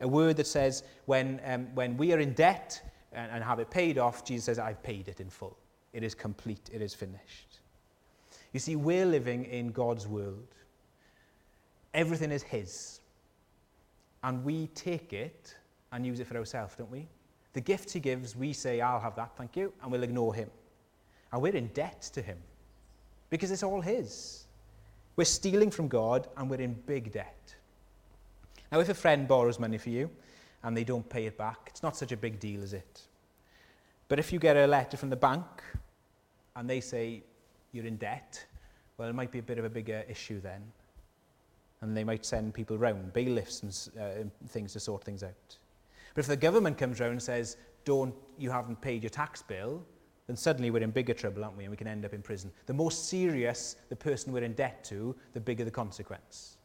A 0.00 0.08
word 0.08 0.36
that 0.36 0.46
says 0.46 0.82
when, 1.06 1.40
um, 1.44 1.68
when 1.74 1.96
we 1.96 2.12
are 2.12 2.18
in 2.18 2.32
debt 2.34 2.82
and, 3.12 3.30
and 3.32 3.44
have 3.44 3.58
it 3.58 3.70
paid 3.70 3.98
off, 3.98 4.24
Jesus 4.24 4.44
says, 4.44 4.58
I've 4.58 4.82
paid 4.82 5.08
it 5.08 5.20
in 5.20 5.30
full. 5.30 5.56
It 5.92 6.02
is 6.02 6.14
complete, 6.14 6.70
it 6.72 6.82
is 6.82 6.94
finished. 6.94 7.60
You 8.52 8.60
see, 8.60 8.76
we're 8.76 9.06
living 9.06 9.44
in 9.44 9.72
God's 9.72 10.06
world. 10.06 10.54
Everything 11.94 12.30
is 12.30 12.42
His. 12.42 13.00
And 14.22 14.44
we 14.44 14.68
take 14.68 15.12
it 15.12 15.54
and 15.92 16.06
use 16.06 16.20
it 16.20 16.26
for 16.26 16.36
ourselves, 16.36 16.74
don't 16.76 16.90
we? 16.90 17.08
The 17.52 17.60
gift 17.60 17.92
he 17.92 18.00
gives, 18.00 18.36
we 18.36 18.52
say, 18.52 18.80
I'll 18.80 19.00
have 19.00 19.16
that, 19.16 19.36
thank 19.36 19.56
you, 19.56 19.72
and 19.82 19.90
we'll 19.90 20.02
ignore 20.02 20.34
him. 20.34 20.50
And 21.32 21.42
we're 21.42 21.56
in 21.56 21.68
debt 21.68 22.02
to 22.14 22.22
him 22.22 22.38
because 23.28 23.50
it's 23.50 23.62
all 23.62 23.80
his. 23.80 24.46
We're 25.16 25.24
stealing 25.24 25.70
from 25.70 25.88
God 25.88 26.28
and 26.36 26.48
we're 26.48 26.60
in 26.60 26.74
big 26.86 27.12
debt. 27.12 27.54
Now, 28.70 28.80
if 28.80 28.88
a 28.88 28.94
friend 28.94 29.26
borrows 29.26 29.58
money 29.58 29.78
for 29.78 29.90
you 29.90 30.10
and 30.62 30.76
they 30.76 30.84
don't 30.84 31.08
pay 31.08 31.26
it 31.26 31.36
back, 31.36 31.60
it's 31.66 31.82
not 31.82 31.96
such 31.96 32.12
a 32.12 32.16
big 32.16 32.38
deal, 32.38 32.62
is 32.62 32.72
it? 32.72 33.02
But 34.08 34.18
if 34.18 34.32
you 34.32 34.38
get 34.38 34.56
a 34.56 34.66
letter 34.66 34.96
from 34.96 35.10
the 35.10 35.16
bank 35.16 35.44
and 36.56 36.68
they 36.68 36.80
say 36.80 37.22
you're 37.72 37.86
in 37.86 37.96
debt, 37.96 38.44
well, 38.98 39.08
it 39.08 39.14
might 39.14 39.30
be 39.30 39.38
a 39.38 39.42
bit 39.42 39.58
of 39.58 39.64
a 39.64 39.70
bigger 39.70 40.04
issue 40.08 40.40
then. 40.40 40.62
And 41.80 41.96
they 41.96 42.04
might 42.04 42.26
send 42.26 42.52
people 42.52 42.76
round, 42.76 43.12
bailiffs 43.12 43.62
and, 43.62 44.02
uh, 44.02 44.20
and 44.20 44.30
things 44.48 44.72
to 44.74 44.80
sort 44.80 45.02
things 45.02 45.22
out. 45.22 45.56
But 46.14 46.20
if 46.20 46.26
the 46.26 46.36
government 46.36 46.78
comes 46.78 47.00
around 47.00 47.12
and 47.12 47.22
says, 47.22 47.56
don't, 47.84 48.14
you 48.38 48.50
haven't 48.50 48.80
paid 48.80 49.02
your 49.02 49.10
tax 49.10 49.42
bill, 49.42 49.82
then 50.26 50.36
suddenly 50.36 50.70
we're 50.70 50.82
in 50.82 50.90
bigger 50.90 51.14
trouble, 51.14 51.44
aren't 51.44 51.56
we? 51.56 51.64
And 51.64 51.70
we 51.70 51.76
can 51.76 51.86
end 51.86 52.04
up 52.04 52.14
in 52.14 52.22
prison. 52.22 52.52
The 52.66 52.72
more 52.72 52.90
serious 52.90 53.76
the 53.88 53.96
person 53.96 54.32
we're 54.32 54.44
in 54.44 54.54
debt 54.54 54.84
to, 54.84 55.16
the 55.32 55.40
bigger 55.40 55.64
the 55.64 55.70
consequence. 55.70 56.56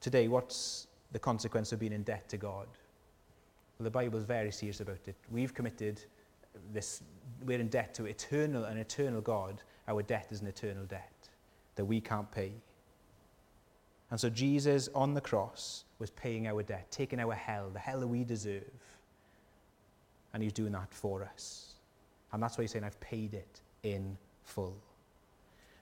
Today, 0.00 0.28
what's 0.28 0.86
the 1.12 1.18
consequence 1.18 1.72
of 1.72 1.78
being 1.78 1.92
in 1.92 2.02
debt 2.02 2.28
to 2.28 2.36
God? 2.36 2.66
Well, 3.78 3.84
the 3.84 3.90
Bible 3.90 4.18
is 4.18 4.24
very 4.24 4.50
serious 4.50 4.80
about 4.80 5.00
it. 5.06 5.16
We've 5.30 5.54
committed 5.54 6.00
this, 6.72 7.02
we're 7.44 7.60
in 7.60 7.68
debt 7.68 7.94
to 7.94 8.06
eternal, 8.06 8.64
an 8.64 8.78
eternal 8.78 9.20
God. 9.20 9.62
Our 9.88 10.02
debt 10.02 10.28
is 10.30 10.40
an 10.40 10.46
eternal 10.46 10.84
debt 10.84 11.28
that 11.76 11.84
we 11.84 12.00
can't 12.00 12.30
pay. 12.30 12.52
And 14.10 14.20
so 14.20 14.30
Jesus 14.30 14.88
on 14.94 15.14
the 15.14 15.20
cross 15.20 15.84
was 15.98 16.10
paying 16.10 16.46
our 16.46 16.62
debt, 16.62 16.86
taking 16.90 17.18
our 17.18 17.34
hell, 17.34 17.70
the 17.72 17.78
hell 17.78 18.00
that 18.00 18.06
we 18.06 18.24
deserve. 18.24 18.62
And 20.32 20.42
he's 20.42 20.52
doing 20.52 20.72
that 20.72 20.92
for 20.92 21.24
us. 21.24 21.74
And 22.32 22.42
that's 22.42 22.58
why 22.58 22.64
he's 22.64 22.70
saying, 22.70 22.84
I've 22.84 23.00
paid 23.00 23.34
it 23.34 23.60
in 23.82 24.16
full. 24.44 24.76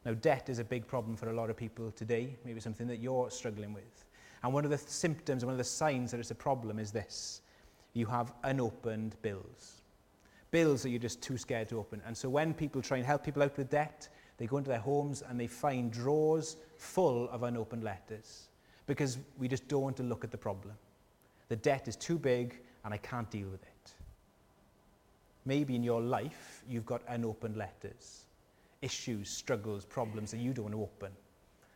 Now, 0.05 0.15
debt 0.15 0.49
is 0.49 0.59
a 0.59 0.65
big 0.65 0.87
problem 0.87 1.17
for 1.17 1.31
a 1.31 1.35
lot 1.35 1.51
of 1.51 1.57
people 1.57 1.91
today, 1.91 2.37
maybe 2.45 2.61
something 2.61 2.87
that 2.87 2.99
you're 2.99 3.31
struggling 3.31 3.73
with. 3.73 4.05
And 4.43 4.53
one 4.53 4.65
of 4.65 4.71
the 4.71 4.79
symptoms, 4.79 5.45
one 5.45 5.53
of 5.53 5.59
the 5.59 5.65
signs 5.65 6.11
that 6.11 6.21
it's 6.21 6.31
a 6.31 6.35
problem 6.35 6.79
is 6.79 6.93
this 6.93 7.41
you 7.95 8.07
have 8.07 8.33
unopened 8.43 9.17
bills. 9.23 9.83
Bills 10.51 10.83
that 10.83 10.91
you're 10.91 10.99
just 10.99 11.23
too 11.23 11.39
scared 11.39 11.69
to 11.71 11.79
open. 11.79 12.03
And 12.07 12.17
so 12.17 12.29
when 12.29 12.53
people 12.53 12.83
try 12.83 12.99
and 12.99 13.07
help 13.07 13.25
people 13.25 13.43
out 13.43 13.57
with 13.57 13.71
debt, 13.71 14.09
they 14.37 14.47
go 14.47 14.57
into 14.57 14.71
their 14.71 14.81
homes 14.81 15.23
and 15.23 15.39
they 15.39 15.47
find 15.47 15.93
drawers 15.93 16.57
full 16.77 17.29
of 17.31 17.43
unopened 17.45 17.85
letters 17.85 18.49
because 18.87 19.19
we 19.39 19.49
just 19.49 19.67
don't 19.69 19.83
want 19.83 19.97
to 19.97 20.03
look 20.03 20.25
at 20.25 20.31
the 20.31 20.39
problem. 20.39 20.75
The 21.49 21.57
debt 21.57 21.89
is 21.89 21.97
too 21.97 22.19
big 22.19 22.61
and 22.85 22.93
I 22.93 22.97
can't 22.99 23.31
deal 23.31 23.49
with 23.49 23.63
it. 23.63 23.93
Maybe 25.47 25.77
in 25.77 25.83
your 25.83 26.01
life 26.01 26.65
you've 26.69 26.87
got 26.87 27.03
unopened 27.09 27.57
letters, 27.57 28.25
issues, 28.83 29.31
struggles, 29.31 29.85
problems 29.85 30.31
that 30.33 30.39
you 30.39 30.53
don't 30.53 30.65
want 30.65 30.75
to 30.75 30.83
open. 30.83 31.13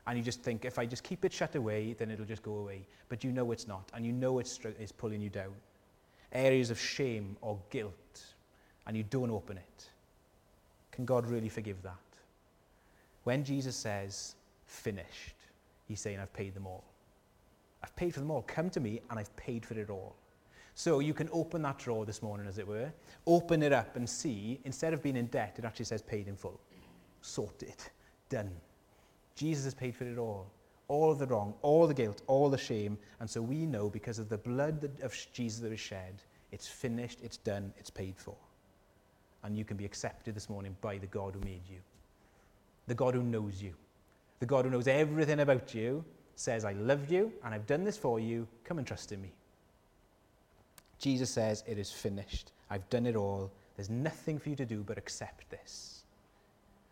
And 0.06 0.16
you 0.16 0.24
just 0.24 0.40
think, 0.42 0.64
if 0.64 0.78
I 0.78 0.86
just 0.86 1.04
keep 1.04 1.24
it 1.26 1.34
shut 1.34 1.54
away, 1.54 1.92
then 1.92 2.10
it'll 2.10 2.24
just 2.24 2.42
go 2.42 2.54
away. 2.56 2.86
But 3.10 3.22
you 3.22 3.30
know 3.30 3.52
it's 3.52 3.68
not, 3.68 3.90
and 3.92 4.06
you 4.06 4.12
know 4.12 4.38
it's, 4.38 4.58
it's 4.64 4.90
pulling 4.90 5.20
you 5.20 5.28
down. 5.28 5.52
Areas 6.32 6.70
of 6.70 6.80
shame 6.80 7.36
or 7.42 7.58
guilt, 7.68 8.22
and 8.86 8.96
you 8.96 9.02
don't 9.02 9.30
open 9.30 9.58
it. 9.58 9.86
Can 10.92 11.04
God 11.04 11.26
really 11.26 11.50
forgive 11.50 11.82
that? 11.82 12.07
When 13.28 13.44
Jesus 13.44 13.76
says, 13.76 14.36
finished, 14.64 15.34
he's 15.86 16.00
saying, 16.00 16.18
I've 16.18 16.32
paid 16.32 16.54
them 16.54 16.66
all. 16.66 16.84
I've 17.82 17.94
paid 17.94 18.14
for 18.14 18.20
them 18.20 18.30
all. 18.30 18.40
Come 18.40 18.70
to 18.70 18.80
me, 18.80 19.02
and 19.10 19.18
I've 19.18 19.36
paid 19.36 19.66
for 19.66 19.78
it 19.78 19.90
all. 19.90 20.16
So 20.74 21.00
you 21.00 21.12
can 21.12 21.28
open 21.30 21.60
that 21.60 21.78
drawer 21.78 22.06
this 22.06 22.22
morning, 22.22 22.46
as 22.46 22.56
it 22.56 22.66
were, 22.66 22.90
open 23.26 23.62
it 23.62 23.70
up 23.70 23.96
and 23.96 24.08
see, 24.08 24.60
instead 24.64 24.94
of 24.94 25.02
being 25.02 25.14
in 25.14 25.26
debt, 25.26 25.56
it 25.58 25.66
actually 25.66 25.84
says 25.84 26.00
paid 26.00 26.26
in 26.26 26.36
full. 26.36 26.58
Sorted. 27.20 27.76
Done. 28.30 28.50
Jesus 29.34 29.64
has 29.64 29.74
paid 29.74 29.94
for 29.94 30.04
it 30.04 30.16
all. 30.16 30.50
All 30.88 31.14
the 31.14 31.26
wrong, 31.26 31.52
all 31.60 31.86
the 31.86 31.92
guilt, 31.92 32.22
all 32.28 32.48
the 32.48 32.56
shame. 32.56 32.96
And 33.20 33.28
so 33.28 33.42
we 33.42 33.66
know 33.66 33.90
because 33.90 34.18
of 34.18 34.30
the 34.30 34.38
blood 34.38 34.88
of 35.02 35.14
Jesus 35.34 35.60
that 35.60 35.70
was 35.70 35.80
shed, 35.80 36.22
It's 36.50 36.66
finished, 36.66 37.18
it's 37.22 37.36
done, 37.36 37.74
it's 37.76 37.90
paid 37.90 38.16
for. 38.16 38.36
And 39.42 39.54
you 39.54 39.66
can 39.66 39.76
be 39.76 39.84
accepted 39.84 40.34
this 40.34 40.48
morning 40.48 40.74
by 40.80 40.96
the 40.96 41.06
God 41.08 41.34
who 41.34 41.40
made 41.40 41.68
you, 41.68 41.80
the 42.88 42.94
God 42.94 43.14
who 43.14 43.22
knows 43.22 43.62
you, 43.62 43.74
the 44.40 44.46
God 44.46 44.64
who 44.64 44.70
knows 44.70 44.88
everything 44.88 45.40
about 45.40 45.74
you, 45.74 46.04
says, 46.34 46.64
I 46.64 46.72
love 46.72 47.10
you 47.10 47.32
and 47.44 47.54
I've 47.54 47.66
done 47.66 47.84
this 47.84 47.96
for 47.96 48.18
you. 48.18 48.46
Come 48.64 48.78
and 48.78 48.86
trust 48.86 49.12
in 49.12 49.20
me. 49.20 49.32
Jesus 50.98 51.30
says, 51.30 51.62
It 51.66 51.78
is 51.78 51.90
finished. 51.90 52.52
I've 52.70 52.88
done 52.90 53.06
it 53.06 53.16
all. 53.16 53.50
There's 53.76 53.90
nothing 53.90 54.38
for 54.38 54.48
you 54.48 54.56
to 54.56 54.66
do 54.66 54.82
but 54.84 54.98
accept 54.98 55.48
this. 55.50 56.02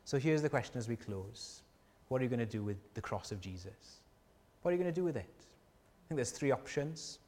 So 0.05 0.19
here's 0.19 0.43
the 0.43 0.49
question 0.49 0.79
as 0.79 0.89
we 0.89 0.97
close 0.97 1.63
What 2.09 2.21
are 2.21 2.25
you 2.25 2.31
going 2.31 2.41
to 2.41 2.47
do 2.47 2.63
with 2.63 2.77
the 2.95 3.01
cross 3.01 3.33
of 3.33 3.41
Jesus? 3.41 4.01
What 4.63 4.71
are 4.71 4.73
you 4.73 4.83
going 4.83 4.93
to 4.93 5.01
do 5.01 5.05
with 5.05 5.17
it? 5.17 5.25
I 5.29 6.09
think 6.09 6.17
there's 6.17 6.31
three 6.31 6.53
options. 6.53 7.19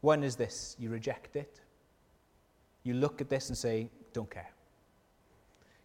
One 0.00 0.22
is 0.24 0.36
this 0.36 0.76
you 0.78 0.90
reject 0.90 1.36
it. 1.36 1.60
You 2.82 2.94
look 2.94 3.20
at 3.20 3.28
this 3.28 3.48
and 3.48 3.56
say, 3.56 3.88
Don't 4.12 4.30
care. 4.30 4.50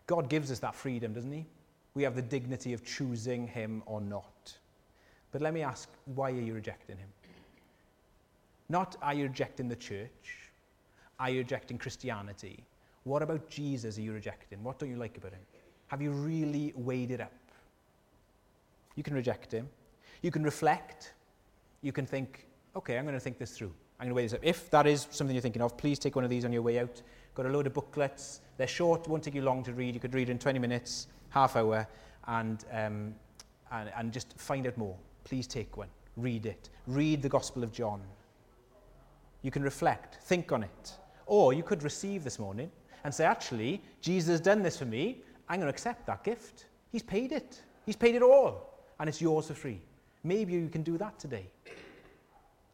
God 0.07 0.29
gives 0.29 0.51
us 0.51 0.59
that 0.59 0.73
freedom, 0.73 1.13
doesn't 1.13 1.31
He? 1.31 1.45
We 1.99 2.03
have 2.03 2.15
the 2.15 2.21
dignity 2.21 2.71
of 2.71 2.85
choosing 2.85 3.45
Him 3.45 3.83
or 3.85 3.99
not. 3.99 4.57
But 5.33 5.41
let 5.41 5.53
me 5.53 5.63
ask, 5.63 5.89
why 6.05 6.31
are 6.31 6.39
you 6.39 6.53
rejecting 6.53 6.95
Him? 6.95 7.09
Not 8.69 8.95
are 9.01 9.13
you 9.13 9.23
rejecting 9.23 9.67
the 9.67 9.75
church? 9.75 10.47
Are 11.19 11.29
you 11.29 11.39
rejecting 11.39 11.77
Christianity? 11.77 12.63
What 13.03 13.21
about 13.21 13.49
Jesus 13.49 13.97
are 13.97 14.01
you 14.01 14.13
rejecting? 14.13 14.63
What 14.63 14.79
don't 14.79 14.89
you 14.89 14.95
like 14.95 15.17
about 15.17 15.33
him? 15.33 15.41
Have 15.87 16.01
you 16.01 16.11
really 16.11 16.71
weighed 16.77 17.11
it 17.11 17.19
up? 17.19 17.33
You 18.95 19.03
can 19.03 19.13
reject 19.13 19.51
him. 19.51 19.67
You 20.21 20.31
can 20.31 20.43
reflect. 20.43 21.15
You 21.81 21.91
can 21.91 22.05
think, 22.05 22.47
okay, 22.77 22.97
I'm 22.97 23.03
going 23.03 23.13
to 23.13 23.19
think 23.19 23.37
this 23.37 23.51
through. 23.51 23.73
I'm 23.99 24.05
going 24.05 24.11
to 24.11 24.15
weigh 24.15 24.23
this 24.23 24.35
up. 24.35 24.39
If 24.41 24.69
that 24.69 24.87
is 24.87 25.05
something 25.11 25.35
you're 25.35 25.41
thinking 25.41 25.61
of, 25.61 25.75
please 25.75 25.99
take 25.99 26.15
one 26.15 26.23
of 26.23 26.29
these 26.29 26.45
on 26.45 26.53
your 26.53 26.61
way 26.61 26.79
out. 26.79 27.01
Got 27.39 27.45
a 27.45 27.53
load 27.53 27.67
of 27.67 27.73
booklets. 27.73 28.41
They're 28.57 28.67
short, 28.67 29.07
won't 29.07 29.23
take 29.23 29.33
you 29.33 29.41
long 29.41 29.63
to 29.63 29.71
read. 29.71 29.93
You 29.93 30.01
could 30.01 30.13
read 30.13 30.29
in 30.29 30.37
20 30.37 30.59
minutes, 30.59 31.07
half 31.29 31.55
hour, 31.55 31.87
and, 32.27 32.65
um, 32.73 33.15
and, 33.71 33.89
and 33.95 34.11
just 34.11 34.37
find 34.37 34.67
out 34.67 34.77
more. 34.77 34.97
Please 35.23 35.47
take 35.47 35.77
one. 35.77 35.87
Read 36.17 36.45
it. 36.45 36.69
Read 36.85 37.21
the 37.21 37.29
Gospel 37.29 37.63
of 37.63 37.71
John. 37.71 38.01
You 39.41 39.51
can 39.51 39.63
reflect, 39.63 40.17
think 40.23 40.51
on 40.51 40.63
it. 40.63 40.91
Or 41.27 41.53
you 41.53 41.63
could 41.63 41.81
receive 41.81 42.25
this 42.25 42.39
morning 42.39 42.69
and 43.05 43.15
say, 43.15 43.23
actually, 43.23 43.81
Jesus 44.01 44.31
has 44.31 44.41
done 44.41 44.61
this 44.61 44.77
for 44.77 44.83
me. 44.83 45.23
I'm 45.47 45.61
going 45.61 45.67
to 45.67 45.73
accept 45.73 46.07
that 46.07 46.25
gift. 46.25 46.65
He's 46.91 47.03
paid 47.03 47.31
it. 47.31 47.61
He's 47.85 47.95
paid 47.95 48.15
it 48.15 48.21
all. 48.21 48.81
And 48.99 49.07
it's 49.07 49.21
yours 49.21 49.47
for 49.47 49.53
free. 49.53 49.79
Maybe 50.25 50.51
you 50.51 50.67
can 50.67 50.83
do 50.83 50.97
that 50.97 51.17
today. 51.17 51.45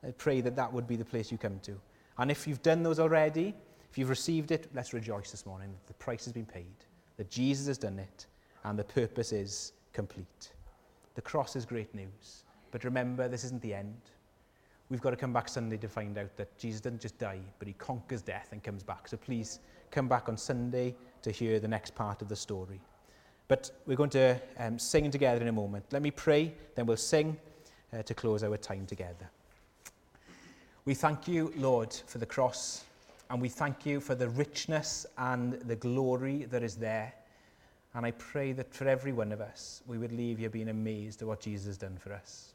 I 0.04 0.10
pray 0.10 0.42
that 0.42 0.56
that 0.56 0.74
would 0.74 0.88
be 0.88 0.96
the 0.96 1.06
place 1.06 1.32
you 1.32 1.38
come 1.38 1.60
to. 1.60 1.80
And 2.18 2.32
if 2.32 2.48
you've 2.48 2.64
done 2.64 2.82
those 2.82 3.00
already, 3.00 3.54
if 3.96 4.00
you've 4.00 4.10
received 4.10 4.52
it, 4.52 4.70
let's 4.74 4.92
rejoice 4.92 5.32
this 5.32 5.46
morning 5.46 5.70
that 5.72 5.88
the 5.88 5.94
price 5.94 6.26
has 6.26 6.34
been 6.34 6.46
paid, 6.46 6.76
that 7.16 7.32
Jesus 7.32 7.68
has 7.68 7.78
done 7.78 7.98
it, 7.98 8.26
and 8.66 8.78
the 8.78 8.84
purpose 8.84 9.32
is 9.32 9.72
complete. 9.94 10.52
The 11.14 11.22
cross 11.22 11.56
is 11.56 11.66
great 11.66 11.96
news. 11.96 12.44
But 12.72 12.84
remember, 12.84 13.30
this 13.30 13.46
isn't 13.46 13.62
the 13.62 13.74
end. 13.74 13.96
We've 14.90 15.00
got 15.00 15.12
to 15.12 15.16
come 15.16 15.32
back 15.32 15.48
Sunday 15.48 15.78
to 15.78 15.88
find 15.88 16.18
out 16.18 16.36
that 16.36 16.58
Jesus 16.58 16.82
didn't 16.82 17.00
just 17.00 17.18
die, 17.18 17.40
but 17.58 17.70
he 17.70 17.74
conquers 17.76 18.22
death 18.22 18.50
and 18.52 18.62
comes 18.62 18.84
back. 18.84 19.08
So 19.08 19.16
please 19.16 19.60
come 19.92 20.10
back 20.10 20.28
on 20.28 20.36
Sunday 20.36 20.94
to 21.22 21.32
hear 21.32 21.62
the 21.62 21.70
next 21.70 21.96
part 21.96 22.22
of 22.22 22.28
the 22.28 22.36
story. 22.36 22.82
But 23.48 23.72
we're 23.86 23.96
going 23.96 24.10
to 24.10 24.38
um, 24.58 24.78
sing 24.78 25.10
together 25.10 25.42
in 25.42 25.48
a 25.48 25.54
moment. 25.54 25.86
Let 25.94 26.02
me 26.02 26.12
pray, 26.12 26.54
then 26.76 26.86
we'll 26.86 26.98
sing 26.98 27.38
uh, 27.94 28.04
to 28.04 28.14
close 28.14 28.44
our 28.44 28.58
time 28.58 28.88
together. 28.88 29.30
We 30.84 30.96
thank 30.96 31.30
you, 31.30 31.54
Lord, 31.56 31.94
for 32.08 32.18
the 32.18 32.26
cross, 32.26 32.84
and 33.30 33.42
we 33.42 33.50
thank 33.50 33.86
you 33.86 34.00
for 34.00 34.16
the 34.16 34.30
richness 34.30 35.06
and 35.18 35.54
the 35.54 35.76
glory 35.76 36.46
that 36.46 36.64
is 36.64 36.76
there. 36.76 37.14
And 37.94 38.06
I 38.06 38.12
pray 38.12 38.52
that 38.52 38.74
for 38.74 38.88
every 38.88 39.14
one 39.14 39.32
of 39.32 39.42
us, 39.42 39.82
we 39.88 39.98
would 39.98 40.12
leave 40.12 40.38
here 40.38 40.50
being 40.50 40.70
amazed 40.70 41.22
at 41.22 41.28
what 41.28 41.40
Jesus 41.40 41.68
has 41.68 41.78
done 41.78 41.98
for 41.98 42.14
us. 42.14 42.54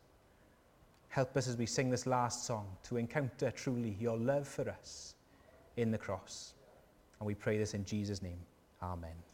Help 1.08 1.36
us 1.36 1.48
as 1.48 1.56
we 1.56 1.66
sing 1.66 1.90
this 1.90 2.06
last 2.06 2.44
song 2.44 2.66
to 2.84 2.96
encounter 2.96 3.50
truly 3.50 3.96
your 3.98 4.16
love 4.16 4.46
for 4.46 4.68
us 4.68 5.14
in 5.76 5.90
the 5.90 5.98
cross. 5.98 6.54
And 7.18 7.26
we 7.26 7.34
pray 7.34 7.58
this 7.58 7.74
in 7.74 7.84
Jesus' 7.84 8.22
name. 8.22 8.38
Amen. 8.82 9.29